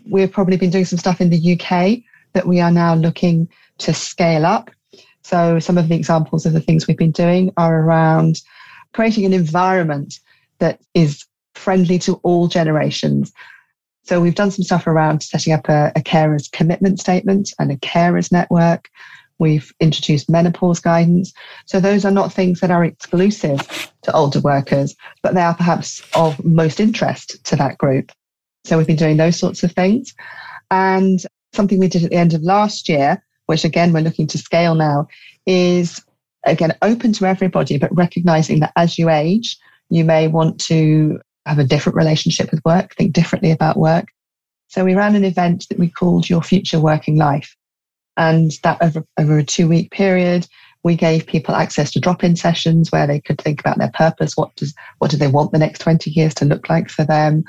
We've 0.09 0.31
probably 0.31 0.57
been 0.57 0.69
doing 0.69 0.85
some 0.85 0.99
stuff 0.99 1.19
in 1.19 1.31
the 1.31 1.53
UK 1.53 2.03
that 2.33 2.45
we 2.45 2.61
are 2.61 2.71
now 2.71 2.93
looking 2.93 3.49
to 3.79 3.93
scale 3.93 4.45
up. 4.45 4.69
So 5.25 5.57
some 5.57 5.79
of 5.79 5.89
the 5.89 5.95
examples 5.95 6.45
of 6.45 6.53
the 6.53 6.59
things 6.59 6.85
we've 6.85 6.95
been 6.95 7.09
doing 7.09 7.51
are 7.57 7.81
around 7.81 8.43
creating 8.93 9.25
an 9.25 9.33
environment 9.33 10.19
that 10.59 10.79
is 10.93 11.25
friendly 11.55 11.97
to 11.99 12.19
all 12.21 12.47
generations. 12.47 13.33
So 14.03 14.21
we've 14.21 14.35
done 14.35 14.51
some 14.51 14.61
stuff 14.61 14.85
around 14.85 15.23
setting 15.23 15.51
up 15.51 15.67
a, 15.67 15.91
a 15.95 16.01
carers 16.01 16.51
commitment 16.51 16.99
statement 16.99 17.51
and 17.57 17.71
a 17.71 17.77
carers 17.77 18.31
network. 18.31 18.87
We've 19.39 19.73
introduced 19.79 20.29
menopause 20.29 20.79
guidance. 20.79 21.33
So 21.65 21.79
those 21.79 22.05
are 22.05 22.11
not 22.11 22.31
things 22.31 22.59
that 22.59 22.69
are 22.69 22.85
exclusive 22.85 23.91
to 24.03 24.13
older 24.13 24.41
workers, 24.41 24.95
but 25.23 25.33
they 25.33 25.41
are 25.41 25.55
perhaps 25.55 26.03
of 26.13 26.45
most 26.45 26.79
interest 26.79 27.43
to 27.45 27.55
that 27.55 27.79
group. 27.79 28.11
So 28.63 28.77
we've 28.77 28.85
been 28.85 28.95
doing 28.95 29.17
those 29.17 29.39
sorts 29.39 29.63
of 29.63 29.71
things. 29.71 30.13
And 30.69 31.19
something 31.51 31.79
we 31.79 31.87
did 31.87 32.03
at 32.03 32.11
the 32.11 32.15
end 32.15 32.35
of 32.35 32.43
last 32.43 32.87
year, 32.87 33.23
which 33.45 33.63
again 33.63 33.93
we're 33.93 34.01
looking 34.01 34.27
to 34.27 34.37
scale 34.37 34.75
now, 34.75 35.07
is 35.45 36.03
again 36.45 36.75
open 36.81 37.13
to 37.13 37.25
everybody, 37.25 37.77
but 37.77 37.95
recognizing 37.95 38.59
that 38.59 38.73
as 38.75 38.97
you 38.97 39.09
age, 39.09 39.57
you 39.89 40.03
may 40.03 40.27
want 40.27 40.59
to 40.59 41.19
have 41.45 41.59
a 41.59 41.63
different 41.63 41.95
relationship 41.95 42.51
with 42.51 42.63
work, 42.65 42.95
think 42.95 43.13
differently 43.13 43.51
about 43.51 43.77
work. 43.77 44.07
So 44.67 44.83
we 44.83 44.95
ran 44.95 45.15
an 45.15 45.23
event 45.23 45.67
that 45.69 45.79
we 45.79 45.89
called 45.89 46.29
Your 46.29 46.41
Future 46.41 46.79
Working 46.79 47.17
Life. 47.17 47.55
And 48.17 48.51
that 48.63 48.81
over, 48.81 49.05
over 49.19 49.37
a 49.37 49.43
two 49.43 49.67
week 49.67 49.91
period, 49.91 50.47
we 50.83 50.95
gave 50.95 51.25
people 51.25 51.55
access 51.55 51.91
to 51.91 51.99
drop 51.99 52.23
in 52.23 52.35
sessions 52.35 52.91
where 52.91 53.07
they 53.07 53.19
could 53.19 53.39
think 53.39 53.59
about 53.59 53.77
their 53.77 53.91
purpose. 53.93 54.37
What 54.37 54.55
does, 54.55 54.73
what 54.99 55.11
do 55.11 55.17
they 55.17 55.27
want 55.27 55.51
the 55.51 55.59
next 55.59 55.79
20 55.79 56.11
years 56.11 56.33
to 56.35 56.45
look 56.45 56.69
like 56.69 56.89
for 56.89 57.03
them? 57.03 57.43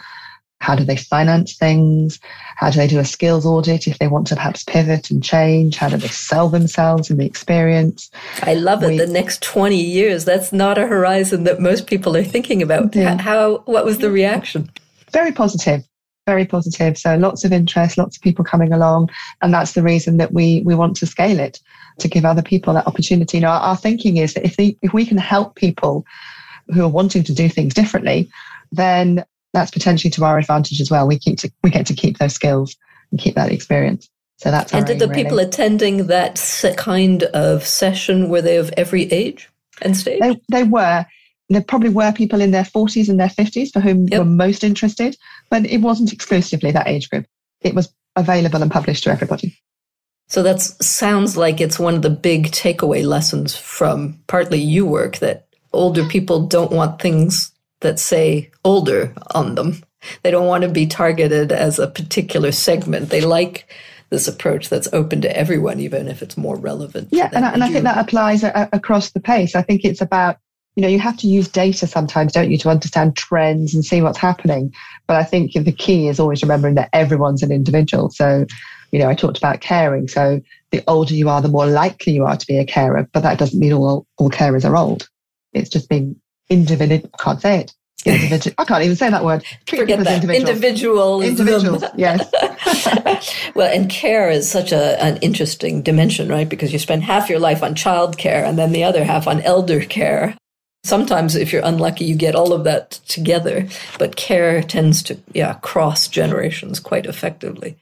How 0.61 0.75
do 0.75 0.85
they 0.85 0.97
finance 0.97 1.57
things? 1.57 2.19
How 2.57 2.71
do 2.71 2.79
they 2.79 2.87
do 2.87 2.99
a 2.99 3.05
skills 3.05 3.45
audit 3.45 3.87
if 3.87 3.99
they 3.99 4.09
want 4.09 4.27
to 4.29 4.37
perhaps 4.37 4.65
pivot 4.65 5.11
and 5.11 5.23
change? 5.23 5.77
How 5.77 5.89
do 5.89 5.97
they 5.97 6.09
sell 6.09 6.49
themselves 6.49 7.11
in 7.11 7.19
the 7.19 7.27
experience? 7.27 8.11
I 8.43 8.55
love 8.55 8.83
it. 8.83 8.89
We, 8.89 8.99
the 8.99 9.07
next 9.07 9.43
20 9.43 9.77
years, 9.77 10.25
that's 10.25 10.53
not 10.53 10.79
a 10.79 10.87
horizon 10.87 11.45
that 11.45 11.61
most 11.61 11.87
people 11.87 12.17
are 12.17 12.25
thinking 12.25 12.63
about. 12.63 12.95
Yeah. 12.95 13.21
How, 13.21 13.59
what 13.67 13.85
was 13.85 13.99
the 13.99 14.11
reaction? 14.11 14.71
Very 15.13 15.33
positive. 15.33 15.85
Very 16.27 16.47
positive. 16.47 16.99
So 16.99 17.17
lots 17.17 17.45
of 17.45 17.53
interest, 17.53 17.99
lots 17.99 18.17
of 18.17 18.23
people 18.23 18.45
coming 18.45 18.73
along. 18.73 19.11
And 19.43 19.53
that's 19.53 19.75
the 19.75 19.83
reason 19.83 20.17
that 20.17 20.33
we, 20.33 20.63
we 20.65 20.75
want 20.75 20.97
to 20.97 21.07
scale 21.07 21.39
it 21.39 21.61
to 21.99 22.09
give 22.09 22.25
other 22.25 22.43
people 22.43 22.75
that 22.75 22.87
opportunity. 22.87 23.37
You 23.37 23.43
know, 23.43 23.51
our, 23.51 23.61
our 23.61 23.77
thinking 23.77 24.17
is 24.17 24.35
that 24.35 24.45
if, 24.45 24.57
they, 24.57 24.77
if 24.83 24.93
we 24.93 25.07
can 25.07 25.19
help 25.19 25.55
people 25.55 26.05
who 26.75 26.83
are 26.83 26.89
wanting 26.89 27.23
to 27.25 27.35
do 27.35 27.49
things 27.49 27.75
differently, 27.75 28.29
then 28.73 29.25
that's 29.57 29.71
potentially 29.71 30.11
to 30.11 30.25
our 30.25 30.39
advantage 30.39 30.83
as 30.83 30.91
well. 30.91 31.09
We 31.09 31.19
keep 31.19 31.39
to, 31.39 31.51
we 31.63 31.71
get 31.71 31.87
to 31.87 31.95
keep 31.95 32.19
those 32.19 32.35
skills 32.35 32.77
and 33.11 33.19
keep 33.19 33.35
that 33.37 33.51
experience. 33.51 34.09
So 34.37 34.51
that's 34.51 34.73
and 34.75 34.87
did 34.87 34.99
the 34.99 35.09
really. 35.09 35.25
people 35.25 35.39
attending 35.39 36.09
that 36.09 36.37
kind 36.77 37.23
of 37.23 37.67
session 37.67 38.29
were 38.29 38.43
they 38.43 38.59
of 38.59 38.71
every 38.77 39.11
age 39.11 39.49
and 39.81 39.97
stage? 39.97 40.21
They, 40.21 40.41
they 40.51 40.63
were. 40.63 41.07
There 41.49 41.63
probably 41.63 41.89
were 41.89 42.13
people 42.13 42.43
in 42.43 42.51
their 42.51 42.65
40s 42.65 43.09
and 43.09 43.19
their 43.19 43.29
50s 43.29 43.73
for 43.73 43.81
whom 43.81 44.09
yep. 44.09 44.19
were 44.19 44.25
most 44.27 44.63
interested, 44.63 45.17
but 45.49 45.65
it 45.65 45.79
wasn't 45.79 46.13
exclusively 46.13 46.71
that 46.73 46.89
age 46.89 47.09
group. 47.09 47.25
It 47.63 47.75
was 47.75 47.89
available 48.15 48.61
and 48.61 48.71
published 48.71 49.05
to 49.05 49.11
everybody. 49.11 49.57
So 50.29 50.43
that 50.43 50.61
sounds 50.61 51.37
like 51.37 51.61
it's 51.61 51.79
one 51.79 51.95
of 51.95 52.03
the 52.03 52.11
big 52.11 52.51
takeaway 52.51 53.07
lessons 53.07 53.57
from 53.57 54.19
partly 54.27 54.63
UWork 54.67 55.21
that 55.21 55.47
older 55.73 56.05
people 56.05 56.47
don't 56.47 56.73
want 56.73 57.01
things 57.01 57.53
that 57.87 58.01
say 58.01 58.51
older 58.65 59.15
on 59.35 59.55
them. 59.55 59.83
They 60.23 60.31
don't 60.31 60.47
want 60.47 60.63
to 60.63 60.69
be 60.69 60.87
targeted 60.87 61.53
as 61.53 61.79
a 61.79 61.87
particular 61.87 62.53
segment. 62.53 63.11
They 63.11 63.21
like 63.21 63.69
this 64.11 64.29
approach 64.29 64.69
that's 64.69 64.89
open 64.93 65.21
to 65.21 65.37
everyone, 65.37 65.81
even 65.81 66.09
if 66.09 66.21
it's 66.21 66.37
more 66.37 66.57
relevant. 66.57 67.09
Yeah, 67.13 67.31
and, 67.33 67.45
I, 67.45 67.53
and 67.53 67.65
I 67.65 67.71
think 67.71 67.85
that 67.85 67.99
applies 67.99 68.43
a, 68.43 68.69
across 68.73 69.11
the 69.11 69.21
pace. 69.21 69.55
I 69.55 69.63
think 69.63 69.85
it's 69.85 70.01
about 70.01 70.39
you 70.77 70.83
know, 70.83 70.89
you 70.89 70.99
have 70.99 71.17
to 71.17 71.27
use 71.27 71.49
data 71.49 71.87
sometimes, 71.87 72.33
don't 72.33 72.51
you, 72.51 72.59
to 72.59 72.69
understand 72.69 73.17
trends 73.17 73.75
and 73.75 73.83
see 73.83 74.03
what's 74.03 74.19
happening. 74.19 74.75
But 75.07 75.17
I 75.17 75.25
think 75.25 75.55
the 75.55 75.73
key 75.73 76.07
is 76.07 76.21
always 76.21 76.43
remembering 76.43 76.75
that 76.75 76.91
everyone's 76.93 77.43
an 77.43 77.51
individual. 77.51 78.11
So, 78.11 78.45
you 78.93 78.99
know, 78.99 79.09
I 79.09 79.15
talked 79.15 79.39
about 79.39 79.63
caring. 79.63 80.07
So 80.07 80.43
the 80.73 80.85
older 80.87 81.15
you 81.15 81.31
are, 81.31 81.41
the 81.41 81.49
more 81.49 81.67
likely 81.67 82.13
you 82.13 82.27
are 82.27 82.37
to 82.37 82.47
be 82.47 82.59
a 82.59 82.67
carer. 82.67 83.09
But 83.15 83.23
that 83.23 83.39
doesn't 83.39 83.59
mean 83.59 83.73
all, 83.73 84.07
all 84.19 84.31
carers 84.31 84.69
are 84.69 84.77
old. 84.77 85.09
It's 85.55 85.71
just 85.71 85.89
being 85.89 86.21
individual. 86.49 87.11
Can't 87.19 87.41
say 87.41 87.61
it. 87.61 87.75
Individual. 88.07 88.55
I 88.59 88.65
can't 88.65 88.85
even 88.85 88.97
say 88.97 89.11
that 89.11 89.25
word. 89.25 89.45
Forget 89.67 90.05
that. 90.05 90.23
Individuals. 90.23 91.25
Individuals. 91.25 91.83
yes. 91.97 92.31
well, 93.57 93.73
and 93.73 93.91
care 93.91 94.31
is 94.31 94.49
such 94.49 94.71
a, 94.71 95.03
an 95.03 95.17
interesting 95.19 95.83
dimension, 95.83 96.29
right? 96.29 96.49
Because 96.49 96.73
you 96.73 96.79
spend 96.79 97.03
half 97.03 97.29
your 97.29 97.41
life 97.41 97.65
on 97.65 97.75
child 97.75 98.17
care 98.17 98.45
and 98.45 98.57
then 98.59 98.71
the 98.71 98.85
other 98.85 99.03
half 99.03 99.27
on 99.27 99.41
elder 99.41 99.81
care. 99.81 100.37
Sometimes, 100.85 101.35
if 101.35 101.53
you're 101.53 101.65
unlucky, 101.65 102.05
you 102.05 102.15
get 102.15 102.37
all 102.37 102.53
of 102.53 102.63
that 102.63 102.93
together, 103.09 103.67
but 103.99 104.15
care 104.15 104.63
tends 104.63 105.03
to, 105.05 105.19
yeah, 105.33 105.55
cross 105.55 106.07
generations 106.07 106.79
quite 106.79 107.07
effectively. 107.07 107.77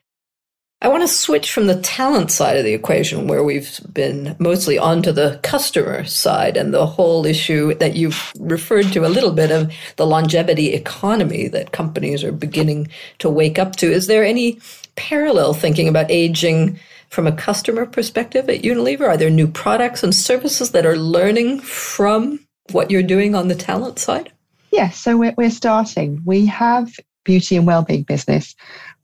I 0.84 0.88
want 0.88 1.02
to 1.02 1.08
switch 1.08 1.50
from 1.50 1.66
the 1.66 1.80
talent 1.80 2.30
side 2.30 2.58
of 2.58 2.64
the 2.64 2.74
equation, 2.74 3.26
where 3.26 3.42
we've 3.42 3.80
been 3.90 4.36
mostly 4.38 4.78
onto 4.78 5.12
the 5.12 5.40
customer 5.42 6.04
side 6.04 6.58
and 6.58 6.74
the 6.74 6.84
whole 6.84 7.24
issue 7.24 7.72
that 7.76 7.96
you've 7.96 8.34
referred 8.38 8.92
to 8.92 9.06
a 9.06 9.08
little 9.08 9.32
bit 9.32 9.50
of 9.50 9.72
the 9.96 10.06
longevity 10.06 10.74
economy 10.74 11.48
that 11.48 11.72
companies 11.72 12.22
are 12.22 12.32
beginning 12.32 12.88
to 13.20 13.30
wake 13.30 13.58
up 13.58 13.76
to. 13.76 13.90
Is 13.90 14.08
there 14.08 14.26
any 14.26 14.60
parallel 14.94 15.54
thinking 15.54 15.88
about 15.88 16.10
aging 16.10 16.78
from 17.08 17.26
a 17.26 17.32
customer 17.32 17.86
perspective 17.86 18.50
at 18.50 18.60
Unilever? 18.60 19.08
Are 19.08 19.16
there 19.16 19.30
new 19.30 19.48
products 19.48 20.02
and 20.02 20.14
services 20.14 20.72
that 20.72 20.84
are 20.84 20.98
learning 20.98 21.60
from 21.60 22.40
what 22.72 22.90
you're 22.90 23.02
doing 23.02 23.34
on 23.34 23.48
the 23.48 23.54
talent 23.54 23.98
side? 23.98 24.30
Yes, 24.70 24.98
so 24.98 25.16
we're, 25.16 25.34
we're 25.38 25.48
starting. 25.48 26.20
We 26.26 26.44
have 26.44 26.94
beauty 27.24 27.56
and 27.56 27.66
well-being 27.66 28.02
business. 28.02 28.54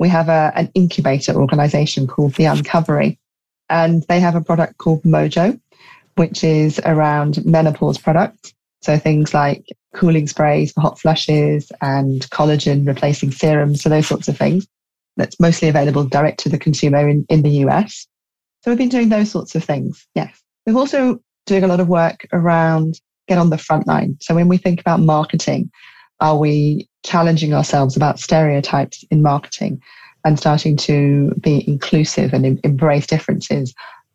We 0.01 0.09
have 0.09 0.29
a, 0.29 0.51
an 0.57 0.71
incubator 0.75 1.35
organization 1.35 2.07
called 2.07 2.35
The 2.35 2.45
Uncovery, 2.45 3.19
and 3.69 4.03
they 4.09 4.19
have 4.19 4.35
a 4.35 4.41
product 4.41 4.79
called 4.79 5.03
Mojo, 5.03 5.61
which 6.17 6.43
is 6.43 6.81
around 6.85 7.45
menopause 7.45 7.99
products. 7.99 8.53
So 8.83 8.99
things 8.99 9.35
like 9.35 9.67
cooling 9.95 10.27
sprays 10.27 10.73
for 10.73 10.81
hot 10.81 10.99
flushes 10.99 11.71
and 11.83 12.23
collagen 12.31 12.89
replacing 12.89 13.31
serums, 13.31 13.83
so 13.83 13.91
those 13.91 14.07
sorts 14.07 14.27
of 14.27 14.39
things. 14.39 14.67
That's 15.19 15.39
mostly 15.39 15.69
available 15.69 16.05
direct 16.05 16.41
to 16.41 16.49
the 16.49 16.59
consumer 16.59 17.07
in, 17.07 17.27
in 17.29 17.43
the 17.43 17.67
US. 17.67 18.07
So 18.63 18.71
we've 18.71 18.79
been 18.79 18.89
doing 18.89 19.11
those 19.11 19.31
sorts 19.31 19.55
of 19.55 19.63
things. 19.63 20.07
Yes. 20.15 20.43
We've 20.67 20.77
also 20.77 21.21
doing 21.45 21.63
a 21.63 21.67
lot 21.67 21.81
of 21.81 21.89
work 21.89 22.27
around 22.33 23.01
get 23.29 23.39
on 23.39 23.51
the 23.51 23.59
front 23.59 23.87
line. 23.87 24.17
So 24.21 24.35
when 24.35 24.49
we 24.49 24.57
think 24.57 24.81
about 24.81 25.01
marketing, 25.01 25.71
are 26.20 26.37
we 26.37 26.88
challenging 27.04 27.54
ourselves 27.54 27.96
about 27.96 28.20
stereotypes 28.20 29.04
in 29.11 29.22
marketing 29.22 29.80
and 30.24 30.38
starting 30.38 30.76
to 30.76 31.30
be 31.40 31.66
inclusive 31.68 32.33
and 32.33 32.44
em- 32.44 32.61
embrace 32.62 33.06
differences 33.06 33.74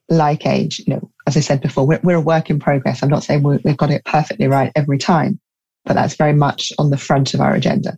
like 0.09 0.45
age? 0.45 0.79
You 0.85 0.95
know, 0.95 1.11
as 1.27 1.35
I 1.35 1.39
said 1.39 1.61
before, 1.61 1.85
we're, 1.85 1.99
we're 2.03 2.15
a 2.17 2.21
work 2.21 2.49
in 2.49 2.59
progress. 2.59 3.01
I'm 3.01 3.09
not 3.09 3.23
saying 3.23 3.43
we 3.43 3.59
we've 3.63 3.77
got 3.77 3.91
it 3.91 4.05
perfectly 4.05 4.47
right 4.47 4.71
every 4.75 4.97
time, 4.97 5.39
but 5.83 5.93
that's 5.93 6.15
very 6.15 6.33
much 6.33 6.71
on 6.77 6.89
the 6.89 6.97
front 6.97 7.33
of 7.33 7.41
our 7.41 7.53
agenda. 7.53 7.97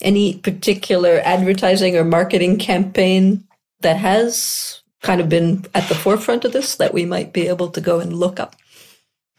Any 0.00 0.38
particular 0.38 1.20
advertising 1.24 1.96
or 1.96 2.04
marketing 2.04 2.56
campaign 2.58 3.44
that 3.80 3.98
has 3.98 4.80
kind 5.02 5.20
of 5.20 5.28
been 5.28 5.66
at 5.74 5.88
the 5.88 5.94
forefront 5.94 6.44
of 6.44 6.52
this 6.52 6.76
that 6.76 6.94
we 6.94 7.04
might 7.04 7.32
be 7.32 7.48
able 7.48 7.68
to 7.70 7.80
go 7.80 8.00
and 8.00 8.14
look 8.14 8.40
up? 8.40 8.56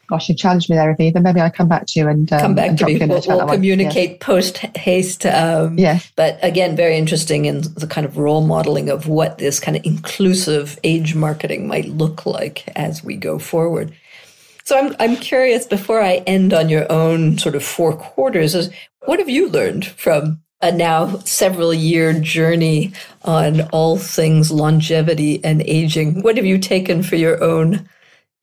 Gosh, 0.08 0.28
you 0.28 0.34
challenged 0.34 0.68
me 0.68 0.76
there, 0.76 0.94
Avivah. 0.94 1.22
Maybe 1.22 1.40
I 1.40 1.48
come 1.48 1.68
back 1.68 1.86
to 1.86 2.00
you 2.00 2.08
and 2.08 2.30
um, 2.32 2.40
come 2.40 2.54
back 2.54 2.68
and 2.70 2.78
to 2.78 2.86
me. 2.86 2.98
We'll, 2.98 3.22
we'll 3.26 3.46
communicate 3.46 4.10
yes. 4.10 4.18
post 4.20 4.58
haste. 4.58 5.24
Um, 5.24 5.78
yes. 5.78 6.10
But 6.16 6.38
again, 6.42 6.76
very 6.76 6.96
interesting 6.96 7.44
in 7.44 7.62
the 7.76 7.86
kind 7.86 8.04
of 8.04 8.18
role 8.18 8.44
modeling 8.44 8.90
of 8.90 9.06
what 9.06 9.38
this 9.38 9.60
kind 9.60 9.76
of 9.76 9.84
inclusive 9.86 10.78
age 10.84 11.14
marketing 11.14 11.66
might 11.66 11.86
look 11.86 12.26
like 12.26 12.68
as 12.76 13.02
we 13.02 13.16
go 13.16 13.38
forward. 13.38 13.92
So 14.64 14.78
I'm 14.78 14.94
I'm 14.98 15.16
curious. 15.16 15.66
Before 15.66 16.00
I 16.00 16.16
end 16.26 16.52
on 16.52 16.68
your 16.68 16.90
own 16.90 17.38
sort 17.38 17.54
of 17.54 17.64
four 17.64 17.96
quarters, 17.96 18.54
is 18.54 18.70
what 19.04 19.18
have 19.18 19.28
you 19.28 19.48
learned 19.48 19.86
from 19.86 20.40
a 20.60 20.70
now 20.70 21.18
several 21.18 21.74
year 21.74 22.12
journey 22.12 22.92
on 23.22 23.62
all 23.72 23.98
things 23.98 24.50
longevity 24.50 25.44
and 25.44 25.62
aging? 25.62 26.22
What 26.22 26.36
have 26.36 26.46
you 26.46 26.58
taken 26.58 27.02
for 27.02 27.16
your 27.16 27.42
own 27.42 27.88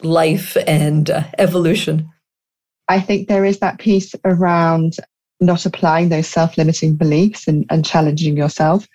life 0.02 0.58
and 0.68 1.10
uh, 1.10 1.24
evolution? 1.38 2.10
I 2.88 3.00
think 3.00 3.28
there 3.28 3.46
is 3.46 3.60
that 3.60 3.80
piece 3.80 4.16
around 4.26 4.98
not 5.40 5.66
applying 5.66 6.10
those 6.10 6.28
self 6.28 6.58
limiting 6.58 6.96
beliefs 6.96 7.48
and, 7.48 7.66
and 7.70 7.86
challenging 7.86 8.36
yourself. 8.36 8.88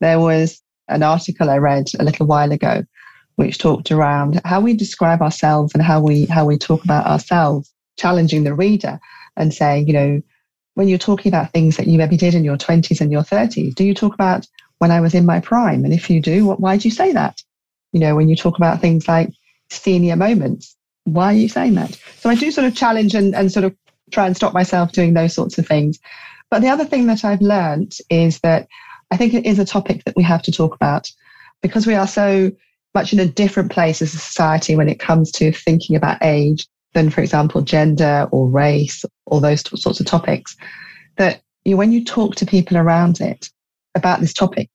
There 0.00 0.20
was 0.20 0.62
an 0.88 1.02
article 1.02 1.50
I 1.50 1.58
read 1.58 1.86
a 1.98 2.04
little 2.04 2.26
while 2.26 2.52
ago 2.52 2.84
which 3.40 3.56
talked 3.56 3.90
around 3.90 4.38
how 4.44 4.60
we 4.60 4.74
describe 4.74 5.22
ourselves 5.22 5.72
and 5.72 5.82
how 5.82 5.98
we 5.98 6.26
how 6.26 6.44
we 6.44 6.58
talk 6.58 6.84
about 6.84 7.06
ourselves, 7.06 7.72
challenging 7.98 8.44
the 8.44 8.54
reader 8.54 9.00
and 9.36 9.54
saying, 9.54 9.86
you 9.86 9.94
know, 9.94 10.22
when 10.74 10.88
you're 10.88 10.98
talking 10.98 11.30
about 11.30 11.50
things 11.50 11.78
that 11.78 11.86
you 11.86 11.96
maybe 11.96 12.18
did 12.18 12.34
in 12.34 12.44
your 12.44 12.58
20s 12.58 13.00
and 13.00 13.10
your 13.10 13.22
30s, 13.22 13.74
do 13.74 13.84
you 13.84 13.94
talk 13.94 14.12
about 14.12 14.46
when 14.78 14.90
I 14.90 15.00
was 15.00 15.14
in 15.14 15.24
my 15.24 15.40
prime? 15.40 15.84
And 15.84 15.94
if 15.94 16.10
you 16.10 16.20
do, 16.20 16.44
what, 16.44 16.60
why 16.60 16.76
do 16.76 16.86
you 16.86 16.92
say 16.92 17.12
that? 17.12 17.40
You 17.92 18.00
know, 18.00 18.14
when 18.14 18.28
you 18.28 18.36
talk 18.36 18.58
about 18.58 18.82
things 18.82 19.08
like 19.08 19.30
senior 19.70 20.16
moments. 20.16 20.76
Why 21.04 21.26
are 21.26 21.36
you 21.36 21.48
saying 21.48 21.74
that? 21.74 21.98
So 22.18 22.30
I 22.30 22.34
do 22.34 22.50
sort 22.50 22.66
of 22.66 22.74
challenge 22.74 23.14
and, 23.14 23.34
and 23.34 23.50
sort 23.50 23.64
of 23.64 23.74
try 24.10 24.26
and 24.26 24.36
stop 24.36 24.52
myself 24.52 24.92
doing 24.92 25.14
those 25.14 25.34
sorts 25.34 25.58
of 25.58 25.66
things. 25.66 25.98
But 26.50 26.62
the 26.62 26.68
other 26.68 26.84
thing 26.84 27.06
that 27.06 27.24
I've 27.24 27.40
learned 27.40 27.96
is 28.10 28.40
that 28.40 28.68
I 29.10 29.16
think 29.16 29.34
it 29.34 29.46
is 29.46 29.58
a 29.58 29.64
topic 29.64 30.04
that 30.04 30.16
we 30.16 30.22
have 30.22 30.42
to 30.42 30.52
talk 30.52 30.74
about 30.74 31.10
because 31.62 31.86
we 31.86 31.94
are 31.94 32.06
so 32.06 32.50
much 32.94 33.12
in 33.12 33.20
a 33.20 33.26
different 33.26 33.70
place 33.70 34.02
as 34.02 34.14
a 34.14 34.18
society 34.18 34.76
when 34.76 34.88
it 34.88 34.98
comes 34.98 35.30
to 35.32 35.52
thinking 35.52 35.96
about 35.96 36.18
age 36.22 36.66
than, 36.92 37.10
for 37.10 37.20
example, 37.20 37.62
gender 37.62 38.28
or 38.32 38.48
race 38.48 39.04
or 39.26 39.40
those 39.40 39.62
sorts 39.80 40.00
of 40.00 40.06
topics. 40.06 40.56
That 41.16 41.42
you, 41.64 41.76
when 41.76 41.92
you 41.92 42.04
talk 42.04 42.34
to 42.36 42.46
people 42.46 42.76
around 42.76 43.20
it 43.20 43.48
about 43.94 44.20
this 44.20 44.32
topic, 44.32 44.70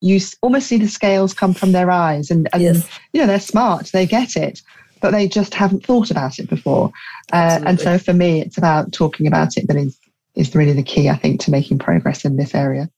you 0.00 0.20
almost 0.42 0.66
see 0.66 0.78
the 0.78 0.88
scales 0.88 1.32
come 1.32 1.54
from 1.54 1.72
their 1.72 1.90
eyes 1.90 2.30
and, 2.30 2.48
and 2.52 2.62
yes. 2.62 2.88
you 3.12 3.20
know 3.20 3.26
they're 3.26 3.40
smart 3.40 3.90
they 3.92 4.06
get 4.06 4.36
it 4.36 4.60
but 5.00 5.10
they 5.10 5.28
just 5.28 5.54
haven't 5.54 5.84
thought 5.84 6.10
about 6.10 6.38
it 6.38 6.48
before 6.48 6.90
uh, 7.32 7.60
and 7.66 7.80
so 7.80 7.98
for 7.98 8.12
me 8.12 8.40
it's 8.40 8.58
about 8.58 8.92
talking 8.92 9.26
about 9.26 9.56
it 9.56 9.66
that 9.68 9.76
is 9.76 9.98
is 10.34 10.54
really 10.54 10.72
the 10.72 10.82
key 10.82 11.08
i 11.08 11.16
think 11.16 11.40
to 11.40 11.50
making 11.50 11.78
progress 11.78 12.24
in 12.24 12.36
this 12.36 12.54
area 12.54 12.88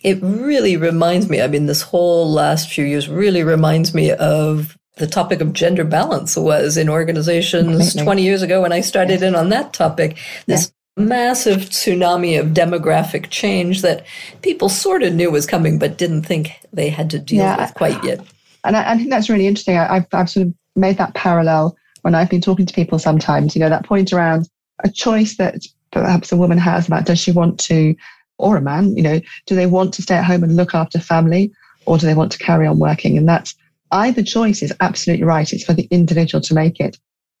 it 0.00 0.18
really 0.22 0.76
reminds 0.76 1.28
me 1.28 1.40
i 1.40 1.46
mean 1.46 1.66
this 1.66 1.82
whole 1.82 2.30
last 2.30 2.70
few 2.70 2.84
years 2.84 3.08
really 3.08 3.42
reminds 3.42 3.94
me 3.94 4.12
of 4.12 4.78
the 4.98 5.06
topic 5.06 5.40
of 5.40 5.52
gender 5.52 5.84
balance 5.84 6.36
was 6.36 6.76
in 6.76 6.88
organizations 6.88 7.68
Completely. 7.68 8.02
20 8.02 8.22
years 8.22 8.42
ago 8.42 8.62
when 8.62 8.72
I 8.72 8.80
started 8.80 9.20
yes. 9.20 9.22
in 9.22 9.34
on 9.34 9.48
that 9.50 9.72
topic. 9.72 10.18
This 10.46 10.72
massive 10.98 11.70
tsunami 11.70 12.38
of 12.38 12.48
demographic 12.48 13.30
change 13.30 13.82
that 13.82 14.04
people 14.42 14.68
sort 14.68 15.02
of 15.02 15.14
knew 15.14 15.30
was 15.30 15.46
coming, 15.46 15.78
but 15.78 15.98
didn't 15.98 16.22
think 16.22 16.52
they 16.72 16.90
had 16.90 17.10
to 17.10 17.18
deal 17.18 17.38
yeah, 17.38 17.60
with 17.60 17.74
quite 17.74 18.02
yet. 18.04 18.20
And 18.64 18.76
I, 18.76 18.92
I, 18.92 18.96
think 18.96 19.10
that's 19.10 19.28
really 19.28 19.46
interesting. 19.46 19.76
I, 19.76 19.94
have 19.94 20.06
I've 20.12 20.30
sort 20.30 20.46
of 20.46 20.54
made 20.76 20.98
that 20.98 21.14
parallel 21.14 21.76
when 22.02 22.14
I've 22.14 22.30
been 22.30 22.40
talking 22.40 22.66
to 22.66 22.74
people 22.74 22.98
sometimes, 22.98 23.54
you 23.54 23.60
know, 23.60 23.68
that 23.68 23.86
point 23.86 24.12
around 24.12 24.48
a 24.84 24.90
choice 24.90 25.36
that 25.36 25.62
perhaps 25.92 26.32
a 26.32 26.36
woman 26.36 26.58
has 26.58 26.86
about 26.86 27.06
does 27.06 27.18
she 27.18 27.32
want 27.32 27.58
to, 27.60 27.94
or 28.38 28.56
a 28.56 28.60
man, 28.60 28.96
you 28.96 29.02
know, 29.02 29.20
do 29.46 29.54
they 29.54 29.66
want 29.66 29.94
to 29.94 30.02
stay 30.02 30.16
at 30.16 30.24
home 30.24 30.42
and 30.42 30.56
look 30.56 30.74
after 30.74 30.98
family 30.98 31.52
or 31.86 31.98
do 31.98 32.06
they 32.06 32.14
want 32.14 32.32
to 32.32 32.38
carry 32.38 32.66
on 32.66 32.78
working? 32.78 33.16
And 33.16 33.28
that's 33.28 33.54
either 33.92 34.22
choice 34.22 34.62
is 34.62 34.74
absolutely 34.80 35.24
right. 35.24 35.52
It's 35.52 35.64
for 35.64 35.72
the 35.72 35.88
individual 35.90 36.42
to 36.42 36.54
make 36.54 36.80
it. 36.80 36.98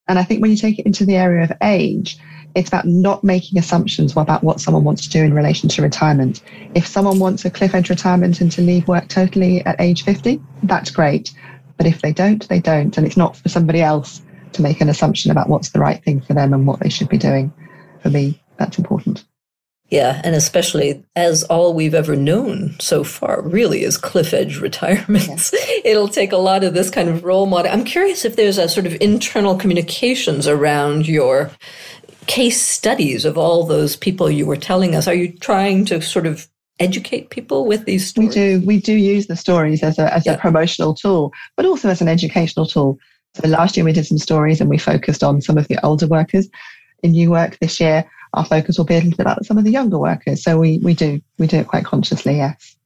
And 0.08 0.18
I 0.18 0.24
think 0.24 0.40
when 0.40 0.50
you 0.50 0.56
take 0.56 0.78
it 0.78 0.86
into 0.86 1.04
the 1.04 1.16
area 1.16 1.44
of 1.44 1.52
age, 1.62 2.18
it's 2.58 2.68
about 2.68 2.86
not 2.86 3.22
making 3.22 3.58
assumptions 3.58 4.16
about 4.16 4.42
what 4.42 4.60
someone 4.60 4.84
wants 4.84 5.02
to 5.02 5.10
do 5.10 5.22
in 5.22 5.32
relation 5.32 5.68
to 5.68 5.82
retirement. 5.82 6.42
If 6.74 6.86
someone 6.86 7.18
wants 7.18 7.44
a 7.44 7.50
cliff 7.50 7.74
edge 7.74 7.88
retirement 7.88 8.40
and 8.40 8.50
to 8.52 8.62
leave 8.62 8.88
work 8.88 9.08
totally 9.08 9.64
at 9.64 9.80
age 9.80 10.04
50, 10.04 10.40
that's 10.64 10.90
great. 10.90 11.32
But 11.76 11.86
if 11.86 12.02
they 12.02 12.12
don't, 12.12 12.46
they 12.48 12.60
don't. 12.60 12.96
And 12.98 13.06
it's 13.06 13.16
not 13.16 13.36
for 13.36 13.48
somebody 13.48 13.80
else 13.80 14.20
to 14.52 14.62
make 14.62 14.80
an 14.80 14.88
assumption 14.88 15.30
about 15.30 15.48
what's 15.48 15.70
the 15.70 15.78
right 15.78 16.02
thing 16.02 16.20
for 16.20 16.34
them 16.34 16.52
and 16.52 16.66
what 16.66 16.80
they 16.80 16.88
should 16.88 17.08
be 17.08 17.18
doing. 17.18 17.52
For 18.02 18.10
me, 18.10 18.42
that's 18.56 18.78
important. 18.78 19.24
Yeah, 19.90 20.20
and 20.22 20.34
especially 20.34 21.02
as 21.16 21.44
all 21.44 21.72
we've 21.72 21.94
ever 21.94 22.14
known 22.14 22.76
so 22.78 23.04
far 23.04 23.40
really 23.40 23.84
is 23.84 23.96
cliff 23.96 24.34
edge 24.34 24.58
retirements. 24.60 25.50
Yes. 25.52 25.82
It'll 25.84 26.08
take 26.08 26.32
a 26.32 26.36
lot 26.36 26.62
of 26.62 26.74
this 26.74 26.90
kind 26.90 27.08
of 27.08 27.24
role 27.24 27.46
model. 27.46 27.72
I'm 27.72 27.84
curious 27.84 28.24
if 28.24 28.36
there's 28.36 28.58
a 28.58 28.68
sort 28.68 28.86
of 28.86 29.00
internal 29.00 29.56
communications 29.56 30.46
around 30.46 31.08
your 31.08 31.50
case 32.28 32.62
studies 32.62 33.24
of 33.24 33.36
all 33.36 33.64
those 33.64 33.96
people 33.96 34.30
you 34.30 34.46
were 34.46 34.56
telling 34.56 34.94
us. 34.94 35.08
Are 35.08 35.14
you 35.14 35.32
trying 35.32 35.84
to 35.86 36.00
sort 36.00 36.26
of 36.26 36.46
educate 36.78 37.30
people 37.30 37.66
with 37.66 37.84
these 37.84 38.06
stories? 38.06 38.28
We 38.28 38.34
do. 38.34 38.66
We 38.66 38.80
do 38.80 38.94
use 38.94 39.26
the 39.26 39.36
stories 39.36 39.82
as 39.82 39.98
a 39.98 40.14
as 40.14 40.24
yeah. 40.24 40.34
a 40.34 40.38
promotional 40.38 40.94
tool, 40.94 41.32
but 41.56 41.66
also 41.66 41.88
as 41.88 42.00
an 42.00 42.08
educational 42.08 42.66
tool. 42.66 42.98
So 43.34 43.48
last 43.48 43.76
year 43.76 43.84
we 43.84 43.92
did 43.92 44.06
some 44.06 44.18
stories 44.18 44.60
and 44.60 44.70
we 44.70 44.78
focused 44.78 45.24
on 45.24 45.40
some 45.40 45.58
of 45.58 45.66
the 45.68 45.84
older 45.84 46.06
workers 46.06 46.48
in 47.02 47.12
UWork 47.12 47.58
this 47.58 47.80
year 47.80 48.08
our 48.34 48.44
focus 48.44 48.78
will 48.78 48.84
be 48.84 48.94
a 48.94 48.98
little 48.98 49.10
bit 49.10 49.20
about 49.20 49.44
some 49.46 49.58
of 49.58 49.64
the 49.64 49.70
younger 49.70 49.98
workers. 49.98 50.42
So 50.42 50.58
we, 50.58 50.78
we 50.78 50.94
do 50.94 51.20
we 51.38 51.46
do 51.46 51.58
it 51.58 51.68
quite 51.68 51.84
consciously, 51.84 52.36
yes. 52.36 52.76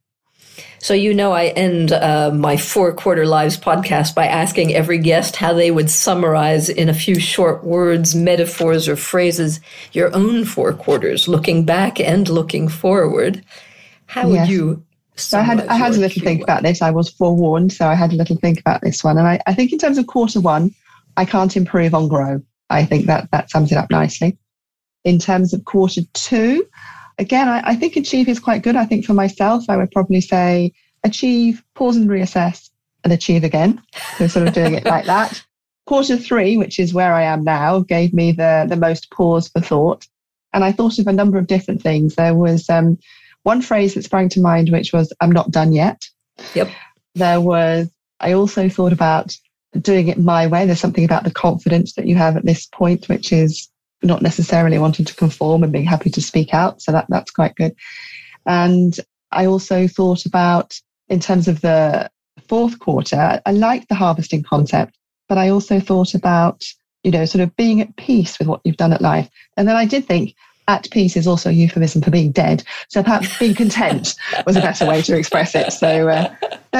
So, 0.83 0.95
you 0.95 1.15
know, 1.15 1.31
I 1.31 1.47
end 1.47 1.93
uh, 1.93 2.33
my 2.35 2.57
Four 2.57 2.93
Quarter 2.93 3.25
Lives 3.25 3.57
podcast 3.57 4.17
by 4.17 4.27
asking 4.27 4.75
every 4.75 4.99
guest 4.99 5.37
how 5.37 5.53
they 5.53 5.71
would 5.71 5.89
summarize 5.89 6.69
in 6.69 6.89
a 6.89 6.95
few 6.95 7.21
short 7.21 7.63
words, 7.63 8.17
metaphors, 8.17 8.89
or 8.89 8.97
phrases 8.97 9.61
your 9.93 10.13
own 10.13 10.45
four 10.45 10.73
quarters, 10.73 11.29
looking 11.29 11.65
back 11.65 12.01
and 12.01 12.29
looking 12.29 12.67
forward. 12.67 13.45
How 14.07 14.27
yes. 14.27 14.49
would 14.49 14.53
you? 14.53 14.85
So 15.15 15.39
I 15.39 15.43
had 15.43 15.61
I 15.69 15.75
had 15.75 15.93
a 15.93 15.99
little 15.99 16.21
think 16.21 16.43
about 16.43 16.65
this. 16.65 16.83
I 16.83 16.91
was 16.91 17.09
forewarned, 17.11 17.73
so 17.73 17.87
I 17.87 17.95
had 17.95 18.13
a 18.13 18.17
little 18.17 18.37
think 18.37 18.59
about 18.59 18.81
this 18.81 19.05
one. 19.05 19.19
And 19.19 19.29
I, 19.29 19.41
I 19.47 19.55
think 19.55 19.73
in 19.73 19.79
terms 19.79 19.99
of 19.99 20.09
quarter 20.09 20.41
one, 20.41 20.75
I 21.17 21.25
can't 21.25 21.57
improve 21.57 21.95
on 21.95 22.09
grow. 22.09 22.43
I 22.71 22.85
think 22.85 23.07
that 23.07 23.31
that 23.31 23.51
sums 23.51 23.71
it 23.71 23.79
up 23.79 23.89
nicely 23.93 24.37
in 25.05 25.21
terms 25.21 25.55
of 25.55 25.65
quarter 25.65 26.01
two, 26.13 26.67
again, 27.23 27.49
I, 27.49 27.63
I, 27.65 27.77
think 27.77 27.97
achieve 27.97 28.29
is 28.29 28.39
quite 28.39 28.63
good. 28.63 28.77
I 28.77 28.85
think 28.85 29.07
for 29.07 29.15
myself, 29.15 29.65
I 29.69 29.77
would 29.77 29.91
probably 29.91 30.21
say 30.21 30.73
achieve, 31.05 31.63
pause 31.75 31.97
and 31.97 32.11
reassess, 32.11 32.69
and 33.05 33.13
achieve 33.13 33.45
again. 33.45 33.81
So 34.19 34.27
sort 34.27 34.49
of 34.49 34.55
doing 34.55 34.75
it 34.75 34.85
like 34.85 35.07
that. 35.07 35.43
Quarter 35.87 36.17
three, 36.17 36.57
which 36.57 36.79
is 36.79 36.95
where 36.95 37.13
I 37.13 37.23
am 37.23 37.43
now, 37.43 37.81
gave 37.81 38.13
me 38.13 38.33
the, 38.33 38.67
the 38.69 38.77
most 38.77 39.11
pause 39.11 39.49
for 39.49 39.61
thought. 39.61 40.07
And 40.53 40.65
I 40.65 40.73
thought 40.73 40.99
of 40.99 41.07
a 41.07 41.13
number 41.13 41.39
of 41.39 41.47
different 41.47 41.83
things. 41.83 42.15
There 42.15 42.35
was 42.35 42.69
um, 42.69 42.99
one 43.43 43.63
phrase 43.63 43.95
that 43.95 44.05
sprang 44.05 44.29
to 44.31 44.41
mind, 44.41 44.71
which 44.71 44.93
was, 44.93 45.13
I'm 45.21 45.33
not 45.33 45.51
done 45.51 45.73
yet. 45.73 46.05
Yep. 46.55 46.71
There 47.15 47.41
was, 47.41 47.91
I 48.21 48.33
also 48.33 48.69
thought 48.69 48.93
about 48.93 49.37
doing 49.81 50.09
it 50.09 50.19
my 50.19 50.47
way. 50.47 50.67
There's 50.67 50.81
something 50.81 51.05
about 51.05 51.25
the 51.25 51.33
confidence 51.33 51.95
that 51.95 52.07
you 52.07 52.15
have 52.17 52.37
at 52.37 52.45
this 52.45 52.67
point, 52.67 53.09
which 53.09 53.33
is 53.33 53.69
not 54.03 54.23
necessarily 54.23 54.79
wanting 54.79 55.05
to 55.05 55.15
conform 55.15 55.63
and 55.63 55.73
being 55.73 55.85
happy 55.85 56.11
to 56.11 56.21
speak 56.21 56.53
out. 56.55 56.83
So 56.83 56.93
that, 56.93 57.07
that's 57.09 57.31
quite 57.31 57.55
good. 57.55 57.75
And 58.47 58.99
I 59.31 59.47
also 59.47 59.87
thought 59.87 60.27
about, 60.27 60.79
in 61.09 61.21
terms 61.21 61.49
of 61.49 61.61
the 61.61 62.11
fourth 62.49 62.79
quarter, 62.79 63.41
I 63.45 63.53
like 63.53 63.89
the 63.89 63.95
harvesting 63.95 64.43
concept, 64.43 64.97
but 65.29 65.39
I 65.39 65.49
also 65.49 65.81
thought 65.81 66.15
about, 66.15 66.65
you 67.03 67.11
know, 67.11 67.25
sort 67.25 67.43
of 67.43 67.55
being 67.57 67.81
at 67.81 67.97
peace 67.97 68.39
with 68.39 68.49
what 68.49 68.61
you've 68.65 68.77
done 68.77 68.93
at 68.93 69.01
life. 69.01 69.29
And 69.57 69.69
then 69.69 69.77
I 69.77 69.87
did 69.87 70.07
think, 70.07 70.35
at 70.69 70.89
peace 70.91 71.17
is 71.17 71.27
also 71.27 71.51
a 71.51 71.53
euphemism 71.53 72.03
for 72.03 72.11
being 72.11 72.31
dead. 72.31 72.63
So 72.89 73.03
perhaps 73.03 73.37
being 73.39 73.55
content 73.55 74.15
was 74.47 74.57
a 74.57 74.61
better 74.61 74.87
way 74.87 75.03
to 75.03 75.17
express 75.17 75.55
it. 75.55 75.73
So 75.73 76.09
uh, 76.09 76.35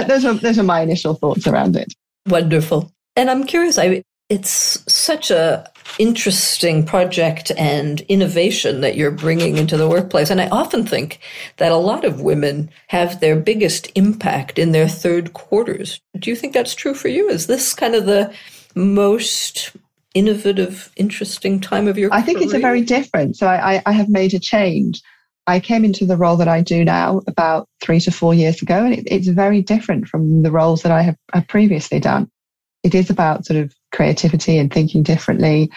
those 0.07 0.25
are 0.25 0.35
those 0.35 0.59
are 0.59 0.63
my 0.63 0.81
initial 0.81 1.15
thoughts 1.15 1.47
around 1.47 1.77
it. 1.77 1.93
Wonderful. 2.27 2.93
And 3.17 3.31
I'm 3.31 3.45
curious. 3.45 3.79
I 3.79 4.05
it's 4.29 4.83
such 4.93 5.31
a 5.31 5.71
interesting 5.99 6.85
project 6.85 7.53
and 7.59 8.01
innovation 8.03 8.81
that 8.81 8.97
you're 8.97 9.11
bringing 9.11 9.57
into 9.57 9.77
the 9.77 9.89
workplace. 9.89 10.31
And 10.31 10.41
I 10.41 10.49
often 10.49 10.87
think 10.87 11.21
that 11.59 11.73
a 11.73 11.77
lot 11.77 12.05
of 12.05 12.23
women 12.23 12.71
have 12.89 13.21
their 13.21 13.37
biggest 13.37 13.91
impact 13.95 14.59
in 14.59 14.73
their 14.73 14.89
third 14.89 15.33
quarters. 15.33 16.01
Do 16.19 16.31
you 16.31 16.37
think 16.37 16.55
that's 16.55 16.75
true 16.75 16.95
for 16.95 17.09
you? 17.09 17.29
Is 17.29 17.47
this 17.47 17.75
kind 17.75 17.95
of 17.95 18.07
the 18.07 18.33
most 18.75 19.73
innovative, 20.15 20.93
interesting 20.97 21.61
time 21.61 21.89
of 21.89 21.99
your 21.99 22.13
I 22.13 22.23
think 22.23 22.43
it's 22.43 22.55
a 22.55 22.59
very 22.59 22.83
different. 22.83 23.37
So 23.37 23.47
I, 23.47 23.83
I 23.87 23.93
have 23.93 24.09
made 24.09 24.35
a 24.35 24.39
change. 24.39 25.03
I 25.47 25.59
came 25.59 25.85
into 25.85 26.07
the 26.07 26.17
role 26.17 26.37
that 26.37 26.49
I 26.49 26.61
do 26.61 26.85
now 26.85 27.21
about 27.27 27.69
three 27.83 27.99
to 28.01 28.11
four 28.11 28.33
years 28.33 28.63
ago, 28.63 28.85
and 28.85 28.95
it, 28.95 29.05
it's 29.07 29.29
very 29.29 29.61
different 29.61 30.07
from 30.07 30.43
the 30.43 30.53
roles 30.53 30.83
that 30.83 30.93
I 30.93 31.03
have, 31.03 31.17
have 31.33 31.49
previously 31.49 31.99
done 31.99 32.31
it 32.83 32.95
is 32.95 33.11
about 33.11 33.47
sort 33.47 33.61
of 33.61 33.75
creativity 33.93 34.59
and 34.59 34.73
thinking 34.73 35.03
differently. 35.03 35.71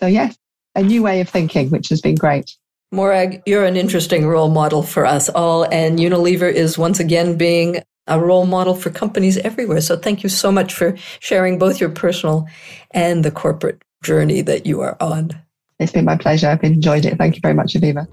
So, 0.00 0.06
yes, 0.06 0.36
a 0.74 0.82
new 0.82 1.02
way 1.02 1.20
of 1.20 1.28
thinking, 1.28 1.70
which 1.70 1.88
has 1.88 2.00
been 2.00 2.14
great. 2.14 2.56
Morag, 2.90 3.42
you're 3.46 3.64
an 3.64 3.76
interesting 3.76 4.26
role 4.26 4.48
model 4.48 4.82
for 4.82 5.04
us 5.04 5.28
all, 5.28 5.64
and 5.64 5.98
Unilever 5.98 6.52
is 6.52 6.78
once 6.78 7.00
again 7.00 7.36
being 7.36 7.82
a 8.06 8.18
role 8.18 8.46
model 8.46 8.74
for 8.74 8.90
companies 8.90 9.36
everywhere. 9.38 9.80
So, 9.80 9.96
thank 9.96 10.22
you 10.22 10.28
so 10.28 10.50
much 10.50 10.74
for 10.74 10.96
sharing 11.20 11.58
both 11.58 11.80
your 11.80 11.90
personal 11.90 12.46
and 12.90 13.24
the 13.24 13.30
corporate 13.30 13.82
journey 14.02 14.40
that 14.42 14.66
you 14.66 14.80
are 14.80 14.96
on. 15.00 15.30
It's 15.78 15.92
been 15.92 16.04
my 16.04 16.16
pleasure. 16.16 16.48
I've 16.48 16.64
enjoyed 16.64 17.04
it. 17.04 17.18
Thank 17.18 17.36
you 17.36 17.40
very 17.40 17.54
much, 17.54 17.74
Avivah. 17.74 18.08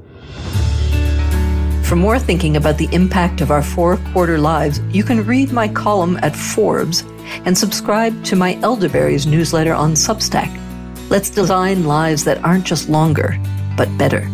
For 1.85 1.95
more 1.95 2.19
thinking 2.19 2.57
about 2.57 2.77
the 2.77 2.89
impact 2.91 3.41
of 3.41 3.51
our 3.51 3.61
four 3.61 3.97
quarter 4.11 4.39
lives, 4.39 4.81
you 4.89 5.03
can 5.03 5.23
read 5.25 5.51
my 5.51 5.67
column 5.67 6.17
at 6.23 6.35
Forbes 6.35 7.03
and 7.45 7.57
subscribe 7.57 8.23
to 8.25 8.35
my 8.35 8.59
Elderberries 8.61 9.27
newsletter 9.27 9.73
on 9.73 9.93
Substack. 9.93 10.51
Let's 11.09 11.29
design 11.29 11.85
lives 11.85 12.23
that 12.23 12.43
aren't 12.43 12.65
just 12.65 12.89
longer, 12.89 13.37
but 13.77 13.95
better. 13.97 14.29